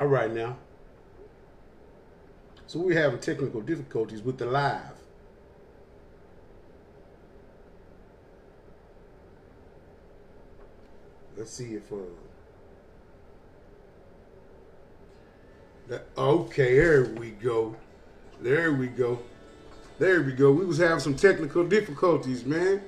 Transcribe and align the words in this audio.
All 0.00 0.06
right 0.06 0.32
now. 0.32 0.56
So 2.66 2.78
we're 2.78 2.98
having 2.98 3.20
technical 3.20 3.60
difficulties 3.60 4.22
with 4.22 4.38
the 4.38 4.46
live. 4.46 4.94
Let's 11.36 11.52
see 11.52 11.74
if 11.74 11.92
uh 11.92 11.96
that, 15.88 16.06
okay, 16.16 16.76
there 16.76 17.04
we 17.04 17.30
go. 17.30 17.74
There 18.40 18.72
we 18.72 18.86
go. 18.86 19.18
There 19.98 20.22
we 20.22 20.32
go. 20.32 20.52
We 20.52 20.64
was 20.64 20.78
having 20.78 21.00
some 21.00 21.16
technical 21.16 21.66
difficulties, 21.66 22.44
man. 22.44 22.80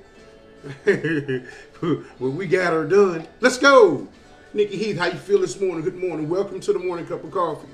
but 0.85 2.19
we 2.19 2.47
got 2.47 2.73
her 2.73 2.85
done. 2.85 3.27
Let's 3.41 3.57
go. 3.57 4.07
Nikki 4.55 4.77
Heath, 4.77 4.99
how 4.99 5.07
you 5.07 5.17
feel 5.17 5.39
this 5.39 5.59
morning? 5.59 5.83
Good 5.83 5.95
morning. 5.95 6.29
Welcome 6.29 6.59
to 6.59 6.73
the 6.73 6.77
morning 6.77 7.07
cup 7.07 7.23
of 7.23 7.31
coffee. 7.31 7.67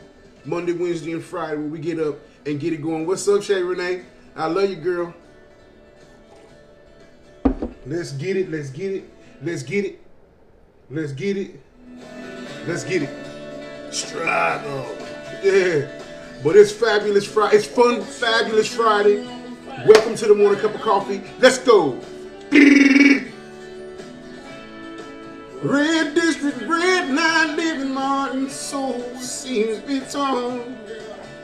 Monday, 0.45 0.71
Wednesday, 0.71 1.11
and 1.11 1.21
Friday 1.21 1.57
where 1.57 1.67
we 1.67 1.77
get 1.77 1.99
up 1.99 2.17
and 2.45 2.57
get 2.57 2.71
it 2.71 2.81
going. 2.81 3.05
What's 3.05 3.27
up, 3.27 3.43
Shay 3.43 3.61
Renee? 3.61 4.03
I 4.33 4.45
love 4.45 4.69
you, 4.69 4.77
girl. 4.77 5.13
Let's 7.85 8.13
get 8.13 8.37
it. 8.37 8.49
Let's 8.49 8.69
get 8.69 8.93
it. 8.93 9.09
Let's 9.43 9.61
get 9.61 9.83
it. 9.83 10.01
Let's 10.89 11.11
get 11.11 11.35
it. 11.35 11.61
Let's 12.65 12.85
get 12.85 13.03
it. 13.03 13.93
Struggle. 13.93 14.95
Yeah. 15.43 16.01
But 16.41 16.55
it's 16.55 16.71
fabulous 16.71 17.27
Friday. 17.27 17.57
It's 17.57 17.67
fun, 17.67 18.01
fabulous 18.01 18.73
Friday. 18.73 19.25
Welcome 19.85 20.15
to 20.15 20.27
the 20.27 20.35
morning 20.35 20.61
cup 20.61 20.73
of 20.75 20.81
coffee. 20.81 21.21
Let's 21.39 21.57
go. 21.57 21.99
Red 25.61 26.15
District, 26.15 26.61
Red 26.61 27.09
Nine, 27.09 27.57
living 27.57 27.93
Martin, 27.93 28.49
soul 28.49 29.01
seems 29.15 29.79
be 29.79 29.99
torn. 29.99 30.77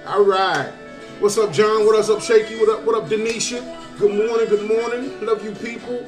All 0.08 0.23
right. 0.23 0.72
What's 1.20 1.38
up, 1.38 1.52
John? 1.52 1.86
What 1.86 1.98
up, 2.09 2.22
Shaky? 2.22 2.58
What 2.58 2.70
up, 2.70 2.86
what 2.86 2.95
up, 2.95 3.09
Denisha? 3.09 3.59
Good 4.00 4.16
morning, 4.16 4.48
good 4.48 4.70
morning. 4.70 5.26
Love 5.26 5.44
you 5.44 5.52
people. 5.52 6.08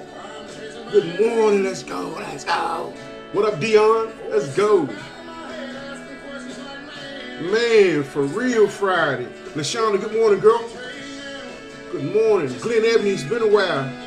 Good 0.90 1.20
morning. 1.20 1.64
Let's 1.66 1.84
go. 1.84 2.16
Let's 2.18 2.46
go. 2.46 2.94
What 3.34 3.54
up, 3.54 3.60
Dion? 3.60 4.14
Let's 4.30 4.56
go. 4.56 4.86
Man, 7.42 8.04
for 8.04 8.24
real 8.24 8.70
Friday. 8.70 9.28
Lashonda, 9.54 10.00
good 10.00 10.14
morning, 10.14 10.40
girl. 10.40 10.66
Good 11.92 12.14
morning. 12.14 12.58
Glen 12.60 12.86
Ebony, 12.86 13.10
it's 13.10 13.24
been 13.24 13.42
a 13.42 13.48
while. 13.48 14.07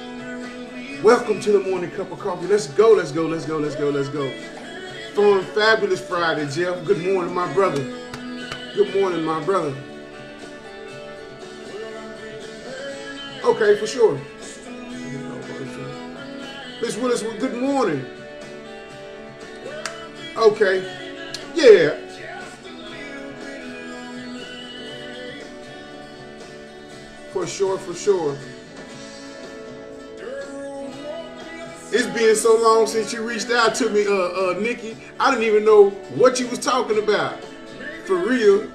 Welcome 1.02 1.40
to 1.40 1.52
the 1.52 1.60
morning 1.60 1.90
cup 1.92 2.12
of 2.12 2.18
coffee. 2.18 2.46
Let's 2.46 2.66
go, 2.66 2.90
let's 2.90 3.10
go, 3.10 3.24
let's 3.24 3.46
go, 3.46 3.56
let's 3.56 3.74
go, 3.74 3.88
let's 3.88 4.10
go. 4.10 4.30
Fun, 5.14 5.42
fabulous 5.54 6.06
Friday, 6.06 6.46
Jeff. 6.50 6.84
Good 6.84 7.02
morning, 7.02 7.34
my 7.34 7.50
brother. 7.54 7.82
Good 8.74 8.94
morning, 8.94 9.24
my 9.24 9.42
brother. 9.42 9.74
Okay, 13.42 13.78
for 13.78 13.86
sure. 13.86 14.20
Miss 16.82 16.98
Willis, 16.98 17.22
well, 17.22 17.38
good 17.38 17.54
morning. 17.54 18.04
Okay. 20.36 20.82
Yeah. 21.54 21.96
For 27.32 27.46
sure, 27.46 27.78
for 27.78 27.94
sure. 27.94 28.36
It's 32.02 32.08
been 32.18 32.34
so 32.34 32.56
long 32.56 32.86
since 32.86 33.12
you 33.12 33.22
reached 33.28 33.50
out 33.50 33.74
to 33.74 33.90
me, 33.90 34.06
uh, 34.06 34.10
uh, 34.10 34.54
Nikki. 34.58 34.96
I 35.20 35.30
didn't 35.30 35.44
even 35.44 35.66
know 35.66 35.90
what 36.16 36.40
you 36.40 36.48
was 36.48 36.58
talking 36.58 36.98
about. 36.98 37.44
For 38.06 38.16
real. 38.16 38.70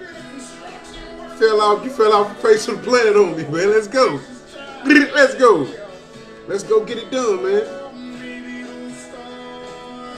Fell 1.40 1.60
off, 1.60 1.84
you 1.84 1.90
fell 1.90 2.14
off 2.14 2.36
the 2.36 2.48
face 2.48 2.68
of 2.68 2.78
the 2.78 2.84
planet 2.84 3.16
on 3.16 3.36
me, 3.36 3.42
man. 3.46 3.72
Let's 3.72 3.88
go. 3.88 4.20
Let's 4.86 5.34
go. 5.34 5.68
Let's 6.48 6.62
go 6.62 6.86
get 6.86 7.00
it 7.00 7.10
done, 7.10 7.44
man. 7.44 7.66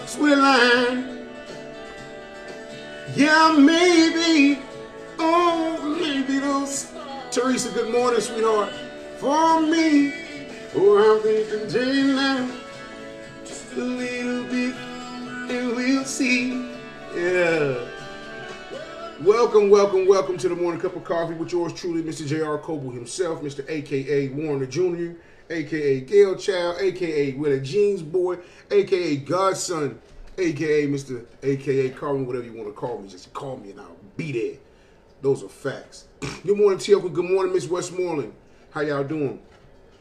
Sweet 0.06 0.36
line. 0.36 1.30
Yeah, 3.16 3.56
maybe. 3.58 4.60
Oh, 5.18 5.98
maybe 5.98 6.40
those. 6.40 6.92
Teresa, 7.32 7.72
good 7.72 7.90
morning, 7.90 8.20
sweetheart. 8.20 8.74
For 9.20 9.62
me. 9.62 10.14
Oh, 10.76 11.16
I'm 11.16 11.22
thinking 11.24 11.70
Welcome, 19.58 19.72
welcome, 19.72 20.08
welcome 20.08 20.38
to 20.38 20.50
the 20.50 20.56
Morning 20.56 20.80
Cup 20.80 20.96
of 20.96 21.04
Coffee 21.04 21.34
with 21.34 21.52
yours 21.52 21.74
truly, 21.74 22.04
Mr. 22.04 22.28
J.R. 22.28 22.60
Coble 22.60 22.92
himself, 22.92 23.42
Mr. 23.42 23.68
AKA 23.68 24.28
Warner 24.28 24.68
Jr., 24.68 25.20
AKA 25.50 26.02
Gail 26.02 26.36
Child, 26.36 26.78
AKA 26.80 27.34
Willie 27.34 27.60
Jeans 27.62 28.04
Boy, 28.04 28.38
AKA 28.70 29.16
Godson, 29.18 30.00
AKA 30.38 30.86
Mr. 30.86 31.26
AKA 31.42 31.90
call 31.90 32.20
me 32.20 32.24
whatever 32.26 32.46
you 32.46 32.54
want 32.54 32.68
to 32.68 32.74
call 32.74 33.00
me. 33.00 33.08
Just 33.08 33.34
call 33.34 33.58
me 33.58 33.72
and 33.72 33.82
I'll 33.82 33.98
be 34.16 34.32
there. 34.32 34.60
Those 35.24 35.44
are 35.44 35.50
facts. 35.50 36.06
Good 36.20 36.56
morning, 36.56 36.78
TLC. 36.78 37.12
Good 37.12 37.26
morning, 37.26 37.52
Miss 37.52 37.68
Westmoreland. 37.68 38.34
How 38.70 38.82
y'all 38.82 39.04
doing? 39.04 39.42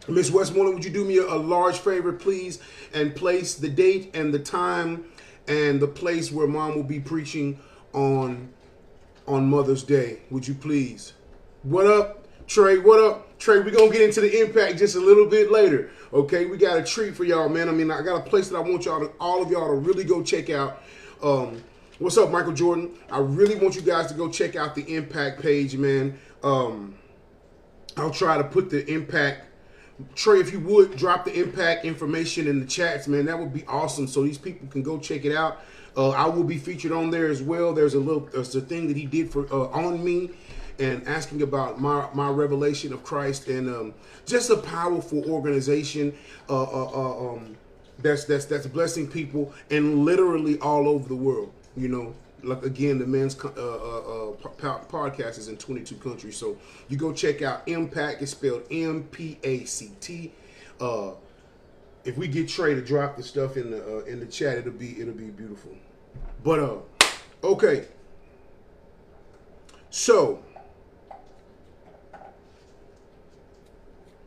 Miss 0.07 0.31
Westmoreland, 0.31 0.75
would 0.75 0.85
you 0.85 0.91
do 0.91 1.07
me 1.07 1.17
a, 1.17 1.25
a 1.25 1.39
large 1.39 1.79
favor, 1.79 2.13
please, 2.13 2.59
and 2.93 3.17
place 3.17 3.55
the 3.55 3.71
date 3.71 4.11
and 4.13 4.35
the 4.35 4.39
time 4.39 5.07
and 5.49 5.81
the 5.81 5.89
place 5.89 6.31
where 6.31 6.47
mom 6.47 6.75
will 6.75 6.83
be 6.83 7.01
preaching 7.01 7.59
on 7.95 8.53
on 9.27 9.49
Mother's 9.49 9.83
Day. 9.83 10.21
Would 10.31 10.47
you 10.47 10.55
please? 10.55 11.13
What 11.63 11.87
up, 11.87 12.27
Trey? 12.47 12.79
What 12.79 13.03
up, 13.03 13.39
Trey? 13.39 13.59
We're 13.59 13.71
gonna 13.71 13.91
get 13.91 14.03
into 14.03 14.21
the 14.21 14.41
impact 14.41 14.79
just 14.79 14.97
a 14.97 15.01
little 15.01 15.27
bit 15.27 15.51
later. 15.51 15.91
Okay, 16.13 16.47
we 16.47 16.57
got 16.57 16.79
a 16.79 16.83
treat 16.83 17.17
for 17.17 17.25
y'all, 17.25 17.49
man. 17.49 17.69
I 17.69 17.73
mean, 17.73 17.91
I 17.91 18.03
got 18.03 18.27
a 18.27 18.29
place 18.29 18.49
that 18.49 18.57
I 18.57 18.61
want 18.61 18.85
y'all 18.85 19.01
to 19.01 19.13
all 19.19 19.43
of 19.43 19.51
y'all 19.51 19.69
to 19.69 19.75
really 19.75 20.05
go 20.05 20.23
check 20.23 20.51
out. 20.51 20.83
Um, 21.23 21.63
what's 21.99 22.17
up, 22.17 22.31
Michael 22.31 22.53
Jordan? 22.53 22.97
I 23.11 23.19
really 23.19 23.57
want 23.57 23.75
you 23.75 23.83
guys 23.83 24.07
to 24.09 24.15
go 24.15 24.31
check 24.31 24.55
out 24.57 24.75
the 24.75 24.95
impact 24.95 25.43
page, 25.43 25.77
man. 25.77 26.19
Um, 26.43 26.97
I'll 27.97 28.11
try 28.11 28.39
to 28.39 28.45
put 28.45 28.71
the 28.71 28.87
impact 28.93 29.47
Trey, 30.15 30.41
if 30.41 30.53
you 30.53 30.61
would 30.61 30.97
drop 30.97 31.25
the 31.25 31.33
impact 31.41 31.85
information 31.85 32.47
in 32.47 32.61
the 32.61 32.67
chats, 32.67 33.09
man, 33.09 33.25
that 33.27 33.39
would 33.39 33.53
be 33.53 33.65
awesome. 33.67 34.07
So 34.07 34.23
these 34.23 34.39
people 34.39 34.69
can 34.69 34.83
go 34.83 34.99
check 34.99 35.25
it 35.25 35.35
out. 35.35 35.63
Uh, 35.97 36.11
I 36.11 36.27
will 36.27 36.45
be 36.45 36.59
featured 36.59 36.93
on 36.93 37.11
there 37.11 37.27
as 37.27 37.43
well. 37.43 37.73
There's 37.73 37.95
a 37.95 38.01
little, 38.01 38.29
there's 38.33 38.55
a 38.55 38.61
thing 38.61 38.89
that 38.89 38.97
he 38.97 39.07
did 39.07 39.31
for 39.31 39.47
uh, 39.53 39.69
on 39.71 40.05
me, 40.05 40.31
and 40.79 41.07
asking 41.09 41.43
about 41.43 41.81
my 41.81 42.09
my 42.13 42.29
revelation 42.29 42.93
of 42.93 43.03
Christ, 43.03 43.49
and 43.49 43.69
um, 43.69 43.95
just 44.27 44.51
a 44.51 44.57
powerful 44.57 45.31
organization. 45.31 46.15
Uh, 46.49 46.63
uh, 46.63 46.91
uh, 46.95 47.33
um, 47.33 47.57
that's 47.99 48.25
that's 48.25 48.45
that's 48.45 48.67
blessing 48.67 49.09
people 49.09 49.53
and 49.71 50.05
literally 50.05 50.59
all 50.61 50.89
over 50.89 51.09
the 51.09 51.17
world. 51.17 51.53
You 51.77 51.89
know, 51.89 52.15
like 52.43 52.65
again, 52.65 52.99
the 52.99 53.07
men's 53.07 53.37
uh, 53.43 53.49
uh, 53.49 53.51
uh, 53.51 54.33
podcast 54.89 55.39
is 55.39 55.49
in 55.49 55.57
22 55.57 55.97
countries. 55.97 56.37
So 56.37 56.57
you 56.89 56.97
go 56.97 57.13
check 57.13 57.43
out 57.43 57.67
Impact. 57.67 58.23
It's 58.23 58.33
spelled 58.33 58.65
M 58.71 59.05
P 59.05 59.39
A 59.43 59.65
C 59.65 59.93
T. 60.01 60.33
Uh, 60.81 61.13
if 62.05 62.17
we 62.17 62.29
get 62.29 62.49
Trey 62.49 62.75
to 62.75 62.83
drop 62.83 63.17
the 63.17 63.23
stuff 63.23 63.57
in 63.57 63.71
the 63.71 64.05
in 64.05 64.21
the 64.21 64.27
chat, 64.27 64.59
it'll 64.59 64.73
be 64.73 65.01
it'll 65.01 65.15
be 65.15 65.31
beautiful. 65.31 65.73
But 66.47 66.61
uh, 66.61 66.77
okay. 67.43 67.87
So, 69.91 70.45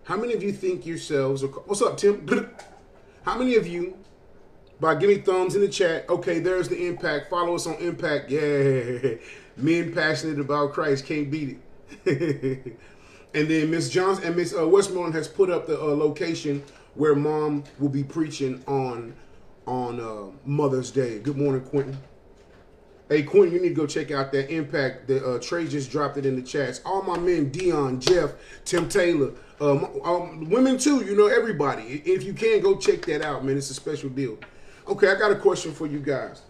how 0.03 0.17
many 0.17 0.33
of 0.33 0.43
you 0.43 0.51
think 0.51 0.85
yourselves? 0.85 1.45
Are, 1.45 1.47
what's 1.47 1.81
up, 1.81 1.95
Tim? 1.95 2.27
How 3.23 3.37
many 3.37 3.55
of 3.55 3.67
you 3.67 3.97
by 4.81 4.95
giving 4.95 5.23
thumbs 5.23 5.55
in 5.55 5.61
the 5.61 5.69
chat. 5.69 6.09
Okay, 6.09 6.39
there's 6.39 6.67
the 6.67 6.87
impact. 6.87 7.29
Follow 7.29 7.55
us 7.55 7.65
on 7.67 7.75
impact. 7.75 8.29
Yeah, 8.29 9.15
men 9.55 9.93
passionate 9.93 10.39
about 10.39 10.73
Christ 10.73 11.05
can't 11.05 11.31
beat 11.31 11.57
it. 12.05 12.77
and 13.33 13.47
then 13.49 13.71
Miss 13.71 13.89
Johnson 13.89 14.25
and 14.25 14.35
Miss 14.35 14.53
uh, 14.53 14.67
Westmoreland 14.67 15.15
has 15.15 15.29
put 15.29 15.49
up 15.49 15.67
the 15.67 15.79
uh, 15.79 15.85
location 15.85 16.63
where 16.95 17.15
Mom 17.15 17.63
will 17.77 17.87
be 17.87 18.03
preaching 18.03 18.61
on 18.67 19.13
on 19.65 19.99
uh, 20.01 20.35
Mother's 20.45 20.91
Day. 20.91 21.19
Good 21.19 21.37
morning, 21.37 21.61
Quentin. 21.61 21.97
Hey, 23.09 23.23
Quinn, 23.23 23.51
you 23.51 23.59
need 23.59 23.69
to 23.69 23.75
go 23.75 23.87
check 23.87 24.11
out 24.11 24.31
that 24.33 24.53
impact. 24.53 25.07
The 25.07 25.25
uh, 25.25 25.39
Trey 25.39 25.67
just 25.67 25.89
dropped 25.89 26.17
it 26.17 26.27
in 26.27 26.35
the 26.35 26.43
chats. 26.43 26.79
All 26.85 27.01
my 27.01 27.17
men, 27.17 27.49
Dion, 27.49 27.99
Jeff, 27.99 28.33
Tim 28.65 28.87
Taylor, 28.87 29.31
um, 29.59 29.89
um, 30.03 30.49
women 30.49 30.77
too. 30.77 31.03
You 31.03 31.15
know 31.15 31.25
everybody. 31.25 32.03
If 32.05 32.23
you 32.23 32.33
can, 32.33 32.61
go 32.61 32.77
check 32.77 33.01
that 33.07 33.23
out, 33.23 33.43
man. 33.43 33.57
It's 33.57 33.71
a 33.71 33.73
special 33.73 34.09
deal. 34.09 34.37
Okay, 34.87 35.09
I 35.09 35.15
got 35.15 35.31
a 35.31 35.35
question 35.35 35.73
for 35.73 35.87
you 35.87 35.97
guys. 35.99 36.43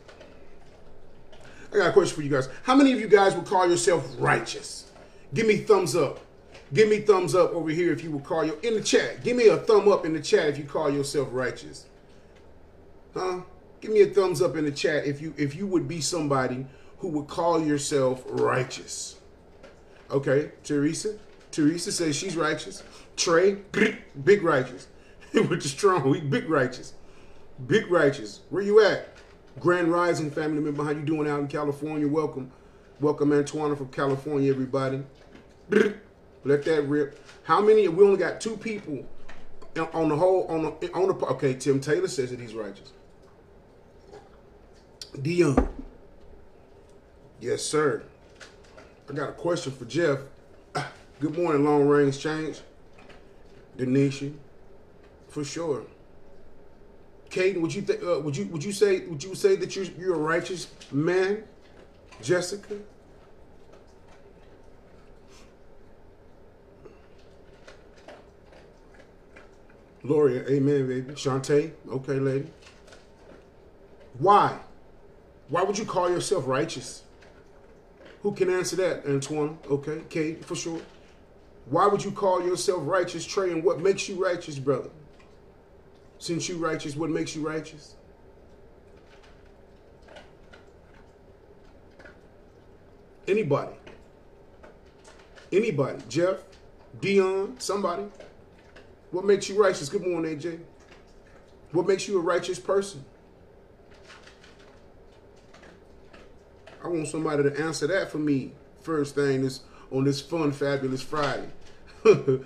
I 1.73 1.77
got 1.77 1.89
a 1.89 1.93
question 1.93 2.15
for 2.15 2.23
you 2.23 2.29
guys. 2.29 2.49
How 2.63 2.75
many 2.75 2.91
of 2.91 2.99
you 2.99 3.07
guys 3.07 3.35
would 3.35 3.45
call 3.45 3.69
yourself 3.69 4.05
righteous? 4.19 4.91
Give 5.33 5.47
me 5.47 5.57
thumbs 5.57 5.95
up. 5.95 6.19
Give 6.73 6.89
me 6.89 6.99
thumbs 6.99 7.35
up 7.35 7.51
over 7.51 7.69
here 7.69 7.93
if 7.93 8.03
you 8.03 8.11
would 8.11 8.25
call 8.25 8.43
your 8.43 8.59
in 8.61 8.73
the 8.73 8.81
chat. 8.81 9.23
Give 9.23 9.37
me 9.37 9.47
a 9.47 9.57
thumb 9.57 9.87
up 9.87 10.05
in 10.05 10.13
the 10.13 10.21
chat 10.21 10.49
if 10.49 10.57
you 10.57 10.65
call 10.65 10.89
yourself 10.89 11.29
righteous. 11.31 11.85
Huh? 13.13 13.41
Give 13.81 13.91
me 13.91 14.01
a 14.01 14.07
thumbs 14.07 14.41
up 14.41 14.55
in 14.55 14.65
the 14.65 14.71
chat 14.71 15.05
if 15.05 15.21
you 15.21 15.33
if 15.37 15.55
you 15.55 15.65
would 15.67 15.87
be 15.87 16.01
somebody 16.01 16.65
who 16.99 17.07
would 17.09 17.27
call 17.27 17.63
yourself 17.63 18.23
righteous. 18.27 19.15
Okay, 20.11 20.51
Teresa. 20.63 21.17
Teresa 21.51 21.91
says 21.91 22.15
she's 22.15 22.35
righteous. 22.35 22.83
Trey, 23.15 23.57
big 24.23 24.43
righteous. 24.43 24.87
Which 25.33 25.65
is 25.65 25.71
strong. 25.71 26.09
We 26.09 26.19
big 26.19 26.49
righteous. 26.49 26.93
Big 27.67 27.89
righteous. 27.89 28.41
Where 28.49 28.61
you 28.61 28.83
at? 28.83 29.09
Grand 29.59 29.91
Rising 29.91 30.31
family 30.31 30.61
member. 30.61 30.83
How 30.83 30.91
you 30.91 31.01
doing 31.01 31.27
out 31.27 31.39
in 31.39 31.47
California? 31.47 32.07
Welcome. 32.07 32.51
Welcome 32.99 33.31
Antoine 33.31 33.75
from 33.75 33.89
California, 33.89 34.51
everybody. 34.51 35.03
Let 35.69 36.63
that 36.63 36.83
rip. 36.87 37.19
How 37.43 37.61
many? 37.61 37.87
We 37.87 38.03
only 38.03 38.17
got 38.17 38.41
two 38.41 38.57
people 38.57 39.05
on 39.93 40.09
the 40.09 40.15
whole 40.15 40.45
on 40.47 40.63
the 40.63 40.93
on 40.93 41.07
the 41.07 41.25
okay. 41.27 41.53
Tim 41.53 41.79
Taylor 41.79 42.07
says 42.07 42.31
that 42.31 42.39
he's 42.39 42.53
righteous. 42.53 42.91
Dion. 45.21 45.69
Yes, 47.39 47.63
sir. 47.63 48.03
I 49.09 49.13
got 49.13 49.29
a 49.29 49.33
question 49.33 49.71
for 49.71 49.85
Jeff. 49.85 50.19
Good 51.19 51.37
morning, 51.37 51.63
long 51.63 51.87
range 51.87 52.19
change. 52.19 52.59
Denisha, 53.77 54.33
for 55.29 55.43
sure. 55.43 55.83
Caden, 57.29 57.61
would 57.61 57.73
you 57.73 57.81
th- 57.81 58.01
uh, 58.01 58.19
would 58.21 58.35
you 58.35 58.45
would 58.47 58.63
you 58.63 58.71
say 58.71 59.05
would 59.05 59.23
you 59.23 59.35
say 59.35 59.55
that 59.55 59.75
you're 59.75 59.85
you're 59.85 60.15
a 60.15 60.17
righteous 60.17 60.67
man, 60.91 61.43
Jessica? 62.21 62.75
Gloria, 70.01 70.47
amen, 70.49 70.87
baby. 70.87 71.13
Shantae, 71.13 71.71
okay, 71.89 72.19
lady. 72.19 72.47
Why? 74.17 74.57
Why 75.49 75.63
would 75.63 75.77
you 75.77 75.85
call 75.85 76.09
yourself 76.09 76.47
righteous? 76.47 77.03
Who 78.21 78.33
can 78.33 78.49
answer 78.49 78.75
that, 78.77 79.05
Antoine? 79.05 79.57
Okay, 79.69 80.01
Kate, 80.09 80.45
for 80.45 80.55
sure. 80.55 80.79
Why 81.65 81.87
would 81.87 82.03
you 82.03 82.11
call 82.11 82.43
yourself 82.45 82.81
righteous, 82.83 83.25
Trey? 83.25 83.51
And 83.51 83.63
what 83.63 83.79
makes 83.79 84.07
you 84.07 84.23
righteous, 84.23 84.59
brother? 84.59 84.89
Since 86.19 86.49
you 86.49 86.57
righteous, 86.57 86.95
what 86.95 87.09
makes 87.09 87.35
you 87.35 87.47
righteous? 87.47 87.95
Anybody. 93.27 93.73
Anybody. 95.51 95.99
Jeff, 96.09 96.37
Dion, 96.99 97.55
somebody. 97.59 98.05
What 99.11 99.25
makes 99.25 99.49
you 99.49 99.61
righteous? 99.61 99.89
Good 99.89 100.05
morning, 100.05 100.37
AJ. 100.37 100.59
What 101.71 101.87
makes 101.87 102.07
you 102.07 102.17
a 102.17 102.21
righteous 102.21 102.59
person? 102.59 103.05
I 106.83 106.87
want 106.87 107.07
somebody 107.07 107.43
to 107.43 107.59
answer 107.59 107.87
that 107.87 108.11
for 108.11 108.17
me 108.17 108.53
first 108.81 109.15
thing 109.15 109.43
is 109.43 109.61
on 109.91 110.03
this 110.03 110.21
fun, 110.21 110.51
fabulous 110.51 111.01
Friday. 111.01 111.49
on, 112.05 112.43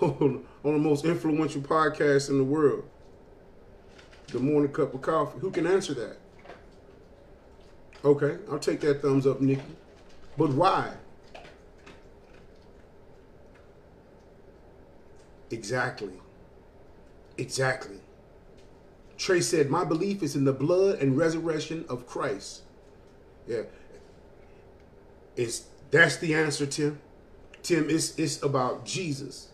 on 0.00 0.44
the 0.62 0.78
most 0.78 1.04
influential 1.04 1.62
podcast 1.62 2.28
in 2.30 2.38
the 2.38 2.44
world. 2.44 2.84
The 4.28 4.38
morning 4.38 4.72
cup 4.72 4.94
of 4.94 5.02
coffee. 5.02 5.38
Who 5.40 5.50
can 5.50 5.66
answer 5.66 5.94
that? 5.94 6.16
Okay, 8.04 8.38
I'll 8.50 8.58
take 8.58 8.80
that 8.80 9.02
thumbs 9.02 9.26
up, 9.26 9.40
Nikki. 9.40 9.62
But 10.36 10.50
why? 10.50 10.92
Exactly. 15.50 16.14
Exactly. 17.36 17.98
Trey 19.18 19.40
said, 19.40 19.70
My 19.70 19.84
belief 19.84 20.22
is 20.22 20.34
in 20.34 20.44
the 20.44 20.52
blood 20.52 20.98
and 20.98 21.16
resurrection 21.16 21.84
of 21.88 22.06
Christ. 22.06 22.62
Yeah. 23.46 23.62
It's 25.36 25.64
that's 25.90 26.16
the 26.16 26.34
answer, 26.34 26.66
Tim. 26.66 27.00
Tim, 27.62 27.88
it's 27.88 28.18
it's 28.18 28.42
about 28.42 28.84
Jesus. 28.84 29.48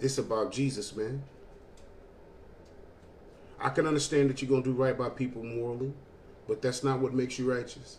It's 0.00 0.18
about 0.18 0.52
Jesus, 0.52 0.94
man. 0.94 1.22
I 3.60 3.70
can 3.70 3.86
understand 3.86 4.30
that 4.30 4.40
you're 4.40 4.48
gonna 4.48 4.62
do 4.62 4.72
right 4.72 4.96
by 4.96 5.08
people 5.08 5.42
morally, 5.42 5.92
but 6.46 6.62
that's 6.62 6.84
not 6.84 7.00
what 7.00 7.12
makes 7.12 7.38
you 7.38 7.52
righteous. 7.52 7.98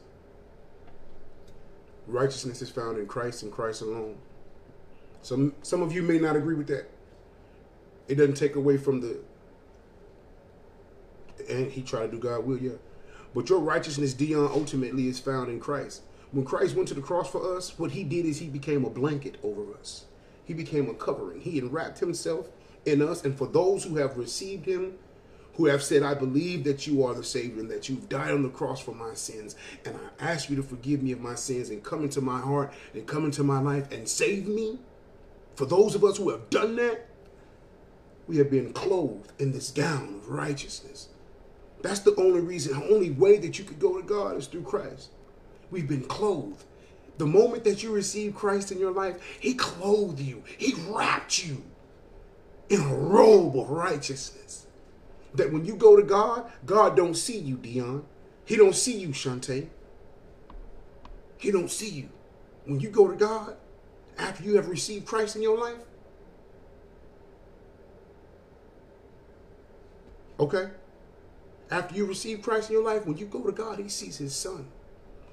Righteousness 2.07 2.61
is 2.61 2.69
found 2.69 2.97
in 2.97 3.05
Christ 3.07 3.43
and 3.43 3.51
Christ 3.51 3.81
alone. 3.81 4.17
Some 5.21 5.53
some 5.61 5.81
of 5.81 5.91
you 5.91 6.01
may 6.01 6.17
not 6.17 6.35
agree 6.35 6.55
with 6.55 6.67
that. 6.67 6.89
It 8.07 8.15
doesn't 8.15 8.35
take 8.35 8.55
away 8.55 8.77
from 8.77 9.01
the 9.01 9.19
and 11.49 11.71
he 11.71 11.81
tried 11.81 12.11
to 12.11 12.11
do 12.13 12.19
God 12.19 12.45
will, 12.45 12.57
yeah. 12.57 12.77
But 13.33 13.49
your 13.49 13.59
righteousness, 13.59 14.13
Dion, 14.13 14.49
ultimately 14.51 15.07
is 15.07 15.19
found 15.19 15.49
in 15.49 15.59
Christ. 15.59 16.01
When 16.31 16.45
Christ 16.45 16.75
went 16.75 16.87
to 16.89 16.93
the 16.93 17.01
cross 17.01 17.29
for 17.29 17.57
us, 17.57 17.77
what 17.77 17.91
he 17.91 18.03
did 18.03 18.25
is 18.25 18.39
he 18.39 18.47
became 18.47 18.85
a 18.85 18.89
blanket 18.89 19.37
over 19.43 19.73
us. 19.73 20.05
He 20.45 20.53
became 20.53 20.89
a 20.89 20.93
covering. 20.93 21.41
He 21.41 21.59
enwrapped 21.59 21.99
himself 21.99 22.49
in 22.85 23.01
us. 23.01 23.23
And 23.23 23.37
for 23.37 23.47
those 23.47 23.83
who 23.83 23.97
have 23.97 24.17
received 24.17 24.65
him, 24.65 24.93
who 25.55 25.65
have 25.65 25.83
said, 25.83 26.03
I 26.03 26.13
believe 26.13 26.63
that 26.63 26.87
you 26.87 27.03
are 27.03 27.13
the 27.13 27.23
Savior 27.23 27.59
and 27.59 27.69
that 27.69 27.89
you've 27.89 28.07
died 28.09 28.31
on 28.31 28.43
the 28.43 28.49
cross 28.49 28.79
for 28.79 28.95
my 28.95 29.13
sins. 29.13 29.55
And 29.85 29.95
I 29.97 30.31
ask 30.31 30.49
you 30.49 30.55
to 30.55 30.63
forgive 30.63 31.03
me 31.03 31.11
of 31.11 31.19
my 31.19 31.35
sins 31.35 31.69
and 31.69 31.83
come 31.83 32.03
into 32.03 32.21
my 32.21 32.39
heart 32.39 32.71
and 32.93 33.05
come 33.05 33.25
into 33.25 33.43
my 33.43 33.59
life 33.59 33.91
and 33.91 34.07
save 34.07 34.47
me. 34.47 34.79
For 35.55 35.65
those 35.65 35.95
of 35.95 36.03
us 36.03 36.17
who 36.17 36.29
have 36.29 36.49
done 36.49 36.77
that, 36.77 37.07
we 38.27 38.37
have 38.37 38.49
been 38.49 38.71
clothed 38.71 39.33
in 39.37 39.51
this 39.51 39.71
gown 39.71 40.15
of 40.15 40.29
righteousness. 40.29 41.09
That's 41.81 41.99
the 42.01 42.15
only 42.15 42.41
reason, 42.41 42.79
the 42.79 42.93
only 42.93 43.11
way 43.11 43.37
that 43.37 43.57
you 43.57 43.65
could 43.65 43.79
go 43.79 43.97
to 43.99 44.03
God 44.05 44.37
is 44.37 44.47
through 44.47 44.63
Christ. 44.63 45.09
We've 45.71 45.87
been 45.87 46.03
clothed. 46.03 46.65
The 47.17 47.25
moment 47.25 47.63
that 47.65 47.83
you 47.83 47.91
receive 47.91 48.35
Christ 48.35 48.71
in 48.71 48.79
your 48.79 48.91
life, 48.91 49.21
He 49.39 49.53
clothed 49.53 50.19
you, 50.19 50.43
He 50.57 50.73
wrapped 50.87 51.45
you 51.45 51.63
in 52.69 52.81
a 52.81 52.93
robe 52.93 53.57
of 53.57 53.69
righteousness. 53.69 54.67
That 55.33 55.51
when 55.51 55.65
you 55.65 55.75
go 55.75 55.95
to 55.95 56.03
God, 56.03 56.51
God 56.65 56.95
don't 56.95 57.15
see 57.15 57.37
you, 57.37 57.55
Dion. 57.55 58.05
He 58.45 58.55
don't 58.55 58.75
see 58.75 58.97
you, 58.97 59.09
Shantae. 59.09 59.67
He 61.37 61.51
don't 61.51 61.69
see 61.69 61.89
you. 61.89 62.09
When 62.65 62.79
you 62.79 62.89
go 62.89 63.07
to 63.07 63.15
God, 63.15 63.55
after 64.17 64.43
you 64.43 64.55
have 64.55 64.67
received 64.67 65.05
Christ 65.05 65.35
in 65.35 65.41
your 65.41 65.57
life, 65.57 65.81
okay? 70.39 70.69
After 71.71 71.95
you 71.95 72.05
receive 72.05 72.41
Christ 72.41 72.69
in 72.69 72.75
your 72.75 72.83
life, 72.83 73.05
when 73.05 73.17
you 73.17 73.25
go 73.25 73.43
to 73.43 73.51
God, 73.51 73.79
He 73.79 73.89
sees 73.89 74.17
His 74.17 74.35
Son. 74.35 74.67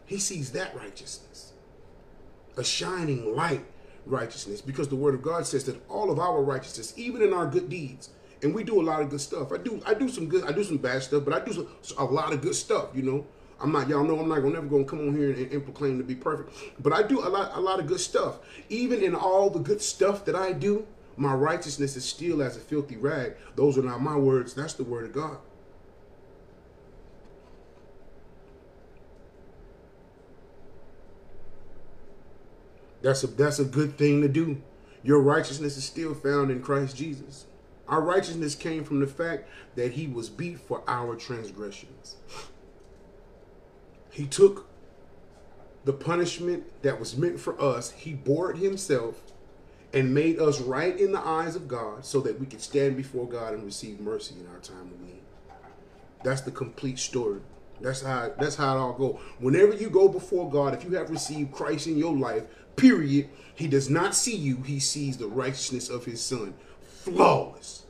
He 0.04 0.18
sees 0.18 0.52
that 0.52 0.76
righteousness, 0.76 1.52
a 2.56 2.64
shining 2.64 3.34
light 3.34 3.64
righteousness, 4.04 4.60
because 4.60 4.88
the 4.88 4.96
Word 4.96 5.14
of 5.14 5.22
God 5.22 5.46
says 5.46 5.64
that 5.64 5.80
all 5.88 6.10
of 6.10 6.18
our 6.18 6.42
righteousness, 6.42 6.94
even 6.96 7.22
in 7.22 7.32
our 7.32 7.46
good 7.46 7.68
deeds, 7.68 8.10
and 8.42 8.54
we 8.54 8.62
do 8.62 8.80
a 8.80 8.84
lot 8.84 9.02
of 9.02 9.10
good 9.10 9.20
stuff. 9.20 9.50
I 9.52 9.56
do, 9.56 9.82
I 9.86 9.94
do 9.94 10.08
some 10.08 10.28
good, 10.28 10.44
I 10.44 10.52
do 10.52 10.62
some 10.62 10.76
bad 10.76 11.02
stuff, 11.02 11.24
but 11.24 11.34
I 11.34 11.44
do 11.44 11.68
a 11.98 12.04
lot 12.04 12.32
of 12.32 12.42
good 12.42 12.54
stuff. 12.54 12.90
You 12.94 13.02
know, 13.02 13.26
I'm 13.60 13.72
not, 13.72 13.88
y'all 13.88 14.04
know, 14.04 14.20
I'm 14.20 14.28
not 14.28 14.40
gonna 14.40 14.54
never 14.54 14.66
gonna 14.66 14.84
come 14.84 15.00
on 15.00 15.16
here 15.16 15.30
and, 15.30 15.50
and 15.50 15.64
proclaim 15.64 15.98
to 15.98 16.04
be 16.04 16.14
perfect, 16.14 16.52
but 16.78 16.92
I 16.92 17.02
do 17.02 17.20
a 17.20 17.28
lot, 17.28 17.56
a 17.56 17.60
lot 17.60 17.80
of 17.80 17.86
good 17.86 18.00
stuff. 18.00 18.38
Even 18.68 19.02
in 19.02 19.14
all 19.14 19.50
the 19.50 19.58
good 19.58 19.80
stuff 19.80 20.24
that 20.26 20.36
I 20.36 20.52
do, 20.52 20.86
my 21.16 21.34
righteousness 21.34 21.96
is 21.96 22.04
still 22.04 22.42
as 22.42 22.56
a 22.56 22.60
filthy 22.60 22.96
rag. 22.96 23.34
Those 23.54 23.78
are 23.78 23.82
not 23.82 24.02
my 24.02 24.16
words. 24.16 24.52
That's 24.52 24.74
the 24.74 24.84
word 24.84 25.06
of 25.06 25.12
God. 25.12 25.38
That's 33.06 33.22
a 33.22 33.28
that's 33.28 33.60
a 33.60 33.64
good 33.64 33.96
thing 33.96 34.20
to 34.22 34.28
do. 34.28 34.60
Your 35.04 35.22
righteousness 35.22 35.76
is 35.76 35.84
still 35.84 36.12
found 36.12 36.50
in 36.50 36.60
Christ 36.60 36.96
Jesus. 36.96 37.46
Our 37.86 38.00
righteousness 38.00 38.56
came 38.56 38.82
from 38.82 38.98
the 38.98 39.06
fact 39.06 39.48
that 39.76 39.92
he 39.92 40.08
was 40.08 40.28
beat 40.28 40.58
for 40.58 40.82
our 40.88 41.14
transgressions. 41.14 42.16
He 44.10 44.26
took 44.26 44.66
the 45.84 45.92
punishment 45.92 46.64
that 46.82 46.98
was 46.98 47.16
meant 47.16 47.38
for 47.38 47.60
us, 47.62 47.92
he 47.92 48.12
bore 48.12 48.50
it 48.50 48.56
himself 48.56 49.22
and 49.92 50.12
made 50.12 50.40
us 50.40 50.60
right 50.60 50.98
in 50.98 51.12
the 51.12 51.24
eyes 51.24 51.54
of 51.54 51.68
God 51.68 52.04
so 52.04 52.18
that 52.22 52.40
we 52.40 52.46
could 52.46 52.60
stand 52.60 52.96
before 52.96 53.28
God 53.28 53.54
and 53.54 53.62
receive 53.62 54.00
mercy 54.00 54.34
in 54.40 54.48
our 54.48 54.58
time 54.58 54.90
of 54.92 55.00
need. 55.00 55.22
That's 56.24 56.40
the 56.40 56.50
complete 56.50 56.98
story. 56.98 57.38
That's 57.80 58.02
how 58.02 58.32
that's 58.38 58.56
how 58.56 58.76
it 58.76 58.80
all 58.80 58.92
go. 58.94 59.20
Whenever 59.38 59.74
you 59.74 59.90
go 59.90 60.08
before 60.08 60.50
God, 60.50 60.74
if 60.74 60.82
you 60.82 60.96
have 60.96 61.10
received 61.10 61.52
Christ 61.52 61.86
in 61.86 61.96
your 61.96 62.16
life, 62.16 62.44
period, 62.76 63.28
he 63.54 63.68
does 63.68 63.88
not 63.88 64.14
see 64.14 64.36
you, 64.36 64.62
he 64.62 64.78
sees 64.78 65.16
the 65.16 65.26
righteousness 65.26 65.88
of 65.88 66.04
his 66.04 66.22
son. 66.22 66.54
Flawless. 66.82 67.84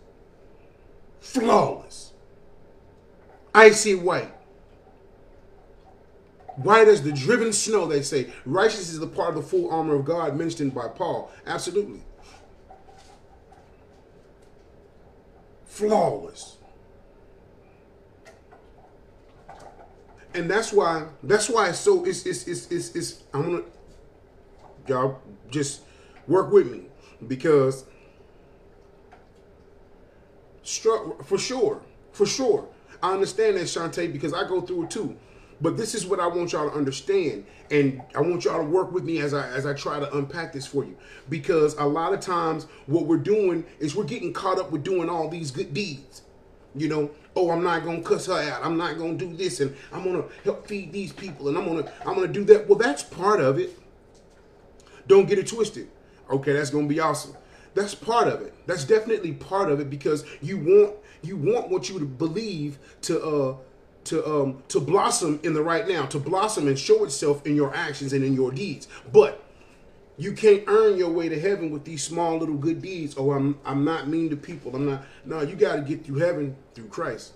Flawless. 1.21 2.13
Icy 3.55 3.95
white. 3.95 4.33
White 6.57 6.89
as 6.89 7.03
the 7.03 7.13
driven 7.13 7.53
snow, 7.53 7.87
they 7.87 8.03
say. 8.03 8.33
Righteousness 8.45 8.91
is 8.91 9.01
the 9.01 9.07
part 9.07 9.31
of 9.31 9.35
the 9.37 9.43
full 9.43 9.71
armor 9.71 9.95
of 9.95 10.05
God 10.05 10.37
mentioned 10.37 10.75
by 10.75 10.89
Paul. 10.89 11.31
Absolutely. 11.47 12.03
Flawless. 15.67 16.57
and 20.37 20.51
that's 20.51 20.73
why 20.73 21.07
that's 21.23 21.49
why 21.49 21.71
it's 21.71 21.79
so 21.79 22.05
it's 22.05 22.27
it's 22.27 22.47
it's 22.47 22.71
it's, 22.71 22.95
it's 22.95 23.23
I'm 23.33 23.43
gonna 23.43 23.63
y'all 24.89 25.21
just 25.51 25.83
work 26.27 26.51
with 26.51 26.71
me 26.71 26.83
because 27.27 27.85
for 31.25 31.39
sure, 31.39 31.83
for 32.13 32.27
sure. 32.27 32.69
I 33.03 33.13
understand 33.13 33.57
that, 33.57 33.63
Shantae, 33.65 34.13
because 34.13 34.33
I 34.33 34.47
go 34.49 34.61
through 34.61 34.85
it 34.85 34.91
too. 34.91 35.17
But 35.61 35.77
this 35.77 35.95
is 35.95 36.05
what 36.05 36.21
I 36.21 36.27
want 36.27 36.53
y'all 36.53 36.69
to 36.69 36.77
understand, 36.77 37.47
and 37.71 38.03
I 38.15 38.21
want 38.21 38.45
y'all 38.45 38.59
to 38.59 38.65
work 38.65 38.93
with 38.93 39.05
me 39.05 39.21
as 39.21 39.33
I 39.33 39.49
as 39.49 39.65
I 39.65 39.73
try 39.73 39.99
to 39.99 40.17
unpack 40.17 40.53
this 40.53 40.67
for 40.67 40.85
you. 40.85 40.97
Because 41.31 41.75
a 41.75 41.87
lot 41.87 42.13
of 42.13 42.21
times, 42.21 42.67
what 42.87 43.07
we're 43.07 43.17
doing 43.17 43.65
is 43.79 43.97
we're 43.97 44.05
getting 44.05 44.35
caught 44.35 44.59
up 44.59 44.71
with 44.71 44.85
doing 44.85 45.09
all 45.09 45.31
these 45.31 45.51
good 45.51 45.73
deeds. 45.73 46.23
You 46.75 46.89
know, 46.91 47.11
oh, 47.35 47.51
I'm 47.51 47.65
not 47.65 47.85
gonna 47.85 48.03
cuss 48.03 48.27
her 48.27 48.35
out. 48.35 48.63
I'm 48.63 48.77
not 48.77 48.99
gonna 48.99 49.15
do 49.15 49.35
this, 49.35 49.61
and 49.61 49.75
I'm 49.93 50.05
gonna 50.05 50.25
help 50.45 50.67
feed 50.67 50.93
these 50.93 51.13
people, 51.13 51.49
and 51.49 51.57
I'm 51.57 51.65
gonna 51.65 51.91
I'm 52.05 52.17
gonna 52.17 52.29
do 52.29 52.45
that. 52.45 52.69
Well, 52.69 52.79
that's 52.79 53.03
part 53.03 53.41
of 53.41 53.59
it. 53.59 53.79
Don't 55.07 55.29
get 55.29 55.39
it 55.39 55.47
twisted. 55.47 55.89
Okay, 56.31 56.53
that's 56.53 56.71
gonna 56.71 56.87
be 56.87 57.01
awesome. 57.01 57.35
That's 57.75 57.95
part 57.95 58.29
of 58.29 58.41
it. 58.41 58.55
That's 58.67 58.85
definitely 58.85 59.33
part 59.33 59.71
of 59.71 59.81
it 59.81 59.91
because 59.91 60.25
you 60.41 60.59
want 60.59 60.97
you 61.23 61.37
want 61.37 61.69
what 61.69 61.89
you 61.89 61.99
to 61.99 62.05
believe 62.05 62.79
to 63.03 63.23
uh 63.23 63.57
to 64.05 64.27
um 64.27 64.63
to 64.69 64.81
blossom 64.81 65.41
in 65.43 65.53
the 65.53 65.63
right 65.63 65.87
now, 65.87 66.07
to 66.07 66.19
blossom 66.19 66.69
and 66.69 66.79
show 66.79 67.05
itself 67.05 67.45
in 67.47 67.55
your 67.55 67.75
actions 67.75 68.13
and 68.13 68.25
in 68.25 68.35
your 68.35 68.51
deeds. 68.51 68.89
But 69.13 69.43
you 70.19 70.33
can't 70.33 70.65
earn 70.67 70.97
your 70.97 71.11
way 71.11 71.29
to 71.29 71.39
heaven 71.39 71.71
with 71.71 71.85
these 71.85 72.03
small 72.03 72.39
little 72.39 72.57
good 72.57 72.81
deeds. 72.81 73.15
Oh, 73.19 73.33
I'm 73.33 73.59
I'm 73.65 73.85
not 73.85 74.09
mean 74.09 74.31
to 74.31 74.37
people. 74.37 74.75
I'm 74.75 74.87
not. 74.87 75.05
No, 75.25 75.43
you 75.43 75.55
got 75.57 75.77
to 75.77 75.83
get 75.83 76.05
through 76.05 76.19
heaven 76.19 76.57
through 76.75 76.89
Christ. 76.89 77.35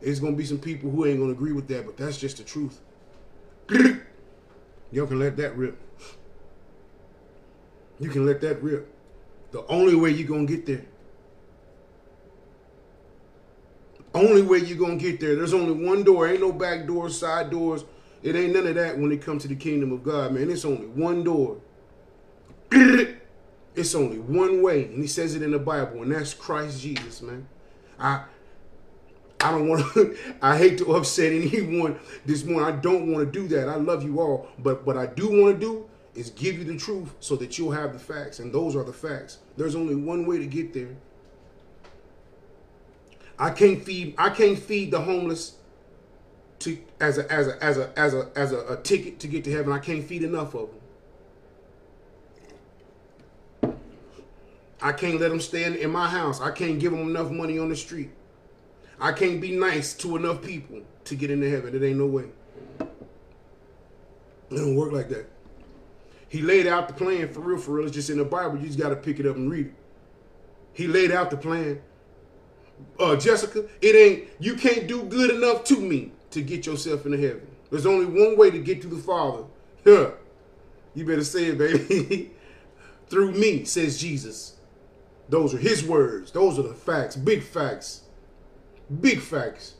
There's 0.00 0.20
gonna 0.20 0.36
be 0.36 0.44
some 0.44 0.58
people 0.58 0.90
who 0.90 1.06
ain't 1.06 1.18
gonna 1.18 1.32
agree 1.32 1.52
with 1.52 1.68
that, 1.68 1.84
but 1.84 1.96
that's 1.96 2.18
just 2.18 2.38
the 2.38 2.44
truth. 2.44 2.80
Y'all 4.92 5.06
can 5.06 5.18
let 5.18 5.36
that 5.36 5.56
rip. 5.56 5.78
You 8.00 8.08
can 8.08 8.26
let 8.26 8.40
that 8.40 8.62
rip. 8.62 8.88
The 9.52 9.64
only 9.66 9.94
way 9.94 10.10
you're 10.10 10.26
going 10.26 10.46
to 10.46 10.56
get 10.56 10.66
there. 10.66 10.84
Only 14.14 14.42
way 14.42 14.58
you're 14.58 14.78
going 14.78 14.98
to 14.98 15.04
get 15.10 15.20
there. 15.20 15.36
There's 15.36 15.54
only 15.54 15.86
one 15.86 16.02
door. 16.02 16.28
Ain't 16.28 16.40
no 16.40 16.52
back 16.52 16.86
doors, 16.86 17.18
side 17.18 17.50
doors. 17.50 17.84
It 18.22 18.34
ain't 18.34 18.52
none 18.52 18.66
of 18.66 18.74
that 18.74 18.98
when 18.98 19.12
it 19.12 19.22
comes 19.22 19.42
to 19.42 19.48
the 19.48 19.54
kingdom 19.54 19.92
of 19.92 20.02
God, 20.02 20.32
man. 20.32 20.50
It's 20.50 20.64
only 20.64 20.86
one 20.86 21.22
door. 21.22 21.60
It's 23.76 23.94
only 23.94 24.18
one 24.18 24.62
way. 24.62 24.86
And 24.86 25.00
he 25.00 25.06
says 25.06 25.36
it 25.36 25.42
in 25.42 25.52
the 25.52 25.58
Bible, 25.58 26.02
and 26.02 26.12
that's 26.12 26.34
Christ 26.34 26.82
Jesus, 26.82 27.22
man. 27.22 27.46
I 27.98 28.24
I 29.40 29.52
don't 29.52 29.68
want 29.68 29.92
to, 29.94 30.16
I 30.42 30.56
hate 30.58 30.78
to 30.78 30.94
upset 30.96 31.32
anyone 31.32 31.98
this 32.26 32.44
morning. 32.44 32.64
I 32.68 32.78
don't 32.78 33.10
want 33.12 33.32
to 33.32 33.40
do 33.40 33.48
that. 33.56 33.68
I 33.68 33.76
love 33.76 34.02
you 34.02 34.20
all. 34.20 34.48
But 34.58 34.84
what 34.84 34.96
I 34.96 35.06
do 35.06 35.30
want 35.30 35.60
to 35.60 35.66
do 35.66 35.89
is 36.20 36.30
give 36.30 36.58
you 36.58 36.64
the 36.64 36.76
truth 36.76 37.14
so 37.18 37.34
that 37.36 37.58
you'll 37.58 37.72
have 37.72 37.92
the 37.92 37.98
facts. 37.98 38.38
And 38.38 38.52
those 38.52 38.76
are 38.76 38.84
the 38.84 38.92
facts. 38.92 39.38
There's 39.56 39.74
only 39.74 39.94
one 39.94 40.26
way 40.26 40.38
to 40.38 40.46
get 40.46 40.72
there. 40.72 40.94
I 43.38 43.50
can't 43.50 43.82
feed 43.82 44.14
I 44.18 44.28
can't 44.28 44.58
feed 44.58 44.90
the 44.90 45.00
homeless 45.00 45.54
to 46.60 46.78
as 47.00 47.16
a 47.16 47.32
as 47.32 47.48
a 47.48 47.64
as 47.64 47.78
a 47.78 47.90
as 47.96 48.14
a 48.14 48.30
as 48.36 48.52
a, 48.52 48.74
a 48.74 48.76
ticket 48.76 49.18
to 49.20 49.28
get 49.28 49.44
to 49.44 49.50
heaven. 49.50 49.72
I 49.72 49.78
can't 49.78 50.04
feed 50.04 50.22
enough 50.22 50.54
of 50.54 50.68
them. 53.62 53.72
I 54.82 54.92
can't 54.92 55.20
let 55.20 55.30
them 55.30 55.40
stay 55.40 55.64
in, 55.64 55.74
in 55.74 55.90
my 55.90 56.08
house. 56.08 56.40
I 56.40 56.50
can't 56.50 56.78
give 56.78 56.92
them 56.92 57.08
enough 57.08 57.30
money 57.30 57.58
on 57.58 57.68
the 57.70 57.76
street. 57.76 58.10
I 58.98 59.12
can't 59.12 59.40
be 59.40 59.56
nice 59.56 59.94
to 59.94 60.16
enough 60.16 60.42
people 60.42 60.82
to 61.04 61.14
get 61.14 61.30
into 61.30 61.50
heaven. 61.50 61.74
It 61.74 61.82
ain't 61.82 61.98
no 61.98 62.06
way. 62.06 62.24
It 64.50 64.56
don't 64.56 64.74
work 64.76 64.92
like 64.92 65.08
that. 65.10 65.26
He 66.30 66.42
laid 66.42 66.68
out 66.68 66.86
the 66.86 66.94
plan 66.94 67.28
for 67.28 67.40
real, 67.40 67.58
for 67.58 67.72
real. 67.72 67.86
It's 67.86 67.94
just 67.94 68.08
in 68.08 68.18
the 68.18 68.24
Bible. 68.24 68.56
You 68.56 68.68
just 68.68 68.78
got 68.78 68.90
to 68.90 68.96
pick 68.96 69.18
it 69.18 69.26
up 69.26 69.34
and 69.34 69.50
read 69.50 69.66
it. 69.66 69.74
He 70.72 70.86
laid 70.86 71.10
out 71.10 71.28
the 71.28 71.36
plan. 71.36 71.82
Uh, 73.00 73.16
Jessica, 73.16 73.66
it 73.82 73.96
ain't, 73.96 74.28
you 74.38 74.54
can't 74.54 74.86
do 74.86 75.02
good 75.02 75.30
enough 75.30 75.64
to 75.64 75.76
me 75.76 76.12
to 76.30 76.40
get 76.40 76.66
yourself 76.66 77.04
into 77.04 77.18
heaven. 77.18 77.48
There's 77.70 77.84
only 77.84 78.06
one 78.06 78.38
way 78.38 78.48
to 78.52 78.60
get 78.60 78.80
to 78.82 78.88
the 78.88 78.96
Father. 79.02 79.44
Huh. 79.82 80.10
You 80.94 81.06
better 81.06 81.24
say 81.24 81.46
it, 81.46 81.58
baby. 81.58 82.32
Through 83.08 83.32
me, 83.32 83.64
says 83.64 83.98
Jesus. 83.98 84.56
Those 85.30 85.54
are 85.54 85.58
his 85.58 85.82
words. 85.82 86.32
Those 86.32 86.58
are 86.58 86.62
the 86.62 86.74
facts. 86.74 87.16
Big 87.16 87.42
facts. 87.42 88.02
Big 89.00 89.20
facts. 89.20 89.76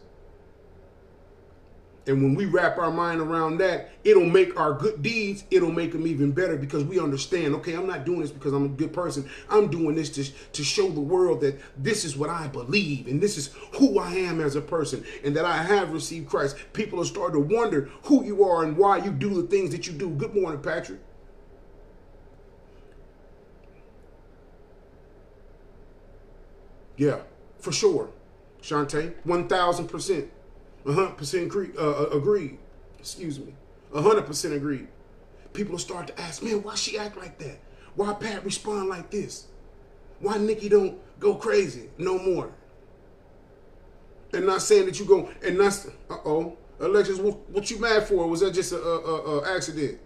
And 2.10 2.20
when 2.20 2.34
we 2.34 2.46
wrap 2.46 2.76
our 2.76 2.90
mind 2.90 3.20
around 3.20 3.58
that, 3.58 3.90
it'll 4.02 4.26
make 4.26 4.58
our 4.58 4.72
good 4.72 5.00
deeds, 5.00 5.44
it'll 5.48 5.70
make 5.70 5.92
them 5.92 6.08
even 6.08 6.32
better 6.32 6.56
because 6.56 6.82
we 6.82 6.98
understand, 6.98 7.54
okay, 7.54 7.74
I'm 7.74 7.86
not 7.86 8.04
doing 8.04 8.20
this 8.20 8.32
because 8.32 8.52
I'm 8.52 8.64
a 8.64 8.68
good 8.68 8.92
person. 8.92 9.30
I'm 9.48 9.70
doing 9.70 9.94
this 9.94 10.10
to, 10.10 10.24
to 10.24 10.64
show 10.64 10.88
the 10.88 11.00
world 11.00 11.40
that 11.42 11.60
this 11.76 12.04
is 12.04 12.16
what 12.16 12.28
I 12.28 12.48
believe 12.48 13.06
and 13.06 13.20
this 13.20 13.38
is 13.38 13.54
who 13.74 14.00
I 14.00 14.10
am 14.12 14.40
as 14.40 14.56
a 14.56 14.60
person 14.60 15.04
and 15.22 15.36
that 15.36 15.44
I 15.44 15.62
have 15.62 15.92
received 15.92 16.28
Christ. 16.28 16.56
People 16.72 17.00
are 17.00 17.04
starting 17.04 17.48
to 17.48 17.54
wonder 17.54 17.88
who 18.02 18.24
you 18.24 18.42
are 18.42 18.64
and 18.64 18.76
why 18.76 18.96
you 18.98 19.12
do 19.12 19.40
the 19.40 19.46
things 19.46 19.70
that 19.70 19.86
you 19.86 19.92
do. 19.92 20.10
Good 20.10 20.34
morning, 20.34 20.60
Patrick. 20.60 20.98
Yeah, 26.96 27.20
for 27.60 27.70
sure. 27.70 28.10
Shantae, 28.60 29.14
1000%. 29.24 30.28
100% 30.84 31.44
agree, 31.44 31.70
uh, 31.78 32.06
agreed. 32.06 32.58
Excuse 32.98 33.38
me. 33.38 33.54
100% 33.92 34.56
agreed. 34.56 34.88
People 35.52 35.78
start 35.78 36.06
to 36.06 36.20
ask, 36.20 36.42
man, 36.42 36.62
why 36.62 36.74
she 36.74 36.98
act 36.98 37.16
like 37.16 37.38
that? 37.38 37.58
Why 37.96 38.12
Pat 38.14 38.44
respond 38.44 38.88
like 38.88 39.10
this? 39.10 39.46
Why 40.20 40.38
Nikki 40.38 40.68
don't 40.68 40.98
go 41.18 41.34
crazy 41.34 41.90
no 41.98 42.18
more? 42.18 42.52
And 44.32 44.46
not 44.46 44.62
saying 44.62 44.86
that 44.86 45.00
you 45.00 45.06
go, 45.06 45.28
and 45.44 45.58
that's, 45.58 45.86
uh-oh. 46.08 46.56
Alexis, 46.78 47.18
what, 47.18 47.50
what 47.50 47.70
you 47.70 47.78
mad 47.78 48.06
for? 48.06 48.26
Was 48.26 48.40
that 48.40 48.54
just 48.54 48.72
a, 48.72 48.80
a, 48.80 49.40
a, 49.40 49.56
accident? 49.56 49.98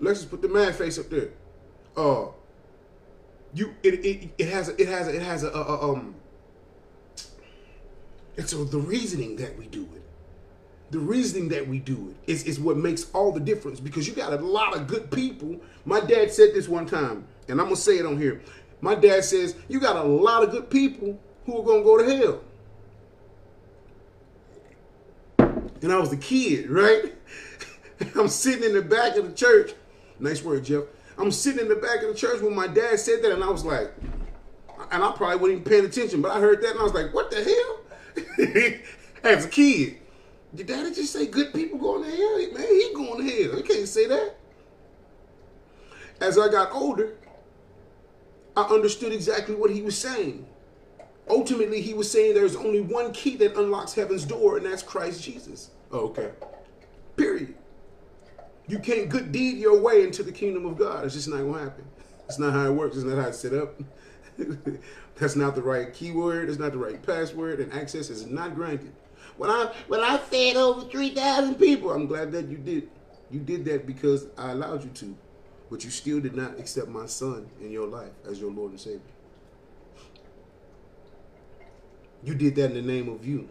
Alexis, 0.00 0.24
put 0.24 0.40
the 0.40 0.48
mad 0.48 0.74
face 0.74 0.98
up 0.98 1.10
there. 1.10 1.30
Uh, 1.96 2.26
you, 3.52 3.74
it, 3.82 4.04
it, 4.04 4.30
it 4.38 4.48
has, 4.48 4.68
a, 4.68 4.80
it 4.80 4.88
has, 4.88 5.08
a, 5.08 5.16
it 5.16 5.22
has 5.22 5.42
a, 5.42 5.50
a 5.50 5.92
um, 5.92 6.14
and 8.36 8.48
so 8.48 8.64
the 8.64 8.78
reasoning 8.78 9.36
that 9.36 9.56
we 9.58 9.66
do 9.66 9.88
it, 9.94 10.02
the 10.90 10.98
reasoning 10.98 11.48
that 11.48 11.66
we 11.66 11.78
do 11.78 12.10
it 12.10 12.30
is, 12.30 12.44
is 12.44 12.60
what 12.60 12.76
makes 12.76 13.10
all 13.12 13.32
the 13.32 13.40
difference 13.40 13.80
because 13.80 14.06
you 14.06 14.14
got 14.14 14.32
a 14.32 14.36
lot 14.36 14.76
of 14.76 14.86
good 14.86 15.10
people. 15.10 15.56
My 15.84 16.00
dad 16.00 16.30
said 16.30 16.54
this 16.54 16.68
one 16.68 16.86
time, 16.86 17.26
and 17.48 17.60
I'm 17.60 17.66
going 17.66 17.76
to 17.76 17.80
say 17.80 17.98
it 17.98 18.06
on 18.06 18.18
here. 18.18 18.42
My 18.80 18.94
dad 18.94 19.24
says, 19.24 19.56
You 19.68 19.80
got 19.80 19.96
a 19.96 20.02
lot 20.02 20.42
of 20.42 20.50
good 20.50 20.70
people 20.70 21.18
who 21.46 21.60
are 21.60 21.64
going 21.64 21.80
to 21.80 21.84
go 21.84 21.98
to 21.98 22.16
hell. 22.16 22.40
And 25.82 25.92
I 25.92 25.98
was 25.98 26.12
a 26.12 26.16
kid, 26.16 26.70
right? 26.70 27.14
I'm 28.14 28.28
sitting 28.28 28.64
in 28.64 28.74
the 28.74 28.82
back 28.82 29.16
of 29.16 29.26
the 29.28 29.34
church. 29.34 29.72
Nice 30.18 30.42
word, 30.42 30.64
Jeff. 30.64 30.84
I'm 31.18 31.30
sitting 31.30 31.60
in 31.60 31.68
the 31.68 31.76
back 31.76 32.02
of 32.02 32.08
the 32.08 32.14
church 32.14 32.42
when 32.42 32.54
my 32.54 32.66
dad 32.66 32.98
said 33.00 33.22
that, 33.22 33.32
and 33.32 33.42
I 33.42 33.50
was 33.50 33.64
like, 33.64 33.92
and 34.90 35.02
I 35.02 35.12
probably 35.12 35.36
wasn't 35.36 35.50
even 35.52 35.64
paying 35.64 35.84
attention, 35.84 36.22
but 36.22 36.30
I 36.30 36.40
heard 36.40 36.62
that 36.62 36.72
and 36.72 36.80
I 36.80 36.82
was 36.82 36.94
like, 36.94 37.12
what 37.14 37.30
the 37.30 37.42
hell? 37.42 37.78
as 39.22 39.44
a 39.44 39.48
kid. 39.48 39.98
Your 40.54 40.66
daddy 40.66 40.94
just 40.94 41.12
say 41.12 41.26
good 41.26 41.52
people 41.52 41.78
going 41.78 42.04
to 42.04 42.16
hell? 42.16 42.38
Man, 42.52 42.66
he 42.68 42.90
going 42.94 43.26
to 43.26 43.32
hell. 43.32 43.58
You 43.58 43.62
can't 43.62 43.88
say 43.88 44.06
that. 44.06 44.36
As 46.20 46.38
I 46.38 46.48
got 46.48 46.72
older, 46.72 47.16
I 48.56 48.62
understood 48.62 49.12
exactly 49.12 49.54
what 49.54 49.70
he 49.70 49.82
was 49.82 49.98
saying. 49.98 50.46
Ultimately, 51.28 51.82
he 51.82 51.92
was 51.92 52.10
saying 52.10 52.34
there's 52.34 52.56
only 52.56 52.80
one 52.80 53.12
key 53.12 53.36
that 53.36 53.56
unlocks 53.56 53.92
heaven's 53.92 54.24
door, 54.24 54.56
and 54.56 54.64
that's 54.64 54.82
Christ 54.82 55.22
Jesus. 55.22 55.70
Oh, 55.90 56.06
okay. 56.06 56.30
Period. 57.16 57.54
You 58.68 58.78
can't 58.78 59.08
good 59.08 59.32
deed 59.32 59.58
your 59.58 59.80
way 59.80 60.02
into 60.04 60.22
the 60.22 60.32
kingdom 60.32 60.64
of 60.66 60.78
God. 60.78 61.04
It's 61.04 61.14
just 61.14 61.28
not 61.28 61.38
going 61.38 61.54
to 61.54 61.60
happen. 61.64 61.84
It's 62.26 62.38
not 62.38 62.52
how 62.52 62.66
it 62.66 62.72
works. 62.72 62.96
It's 62.96 63.04
not 63.04 63.18
how 63.18 63.28
it's 63.28 63.38
set 63.38 63.54
up. 63.54 63.74
That's 65.18 65.36
not 65.36 65.54
the 65.54 65.62
right 65.62 65.92
keyword. 65.92 66.48
It's 66.48 66.58
not 66.58 66.72
the 66.72 66.78
right 66.78 67.02
password, 67.02 67.60
and 67.60 67.72
access 67.72 68.10
is 68.10 68.26
not 68.26 68.54
granted. 68.54 68.92
When 69.36 69.50
I 69.50 69.72
when 69.88 70.00
I 70.00 70.18
fed 70.18 70.56
over 70.56 70.86
three 70.88 71.10
thousand 71.10 71.56
people, 71.56 71.90
I'm 71.90 72.06
glad 72.06 72.32
that 72.32 72.48
you 72.48 72.58
did. 72.58 72.88
You 73.30 73.40
did 73.40 73.64
that 73.64 73.86
because 73.86 74.26
I 74.36 74.52
allowed 74.52 74.84
you 74.84 74.90
to, 74.90 75.16
but 75.70 75.84
you 75.84 75.90
still 75.90 76.20
did 76.20 76.36
not 76.36 76.58
accept 76.58 76.88
my 76.88 77.06
son 77.06 77.48
in 77.60 77.70
your 77.70 77.86
life 77.86 78.12
as 78.28 78.40
your 78.40 78.50
Lord 78.50 78.72
and 78.72 78.80
Savior. 78.80 79.00
You 82.22 82.34
did 82.34 82.54
that 82.56 82.72
in 82.72 82.74
the 82.74 82.82
name 82.82 83.08
of 83.08 83.26
you. 83.26 83.48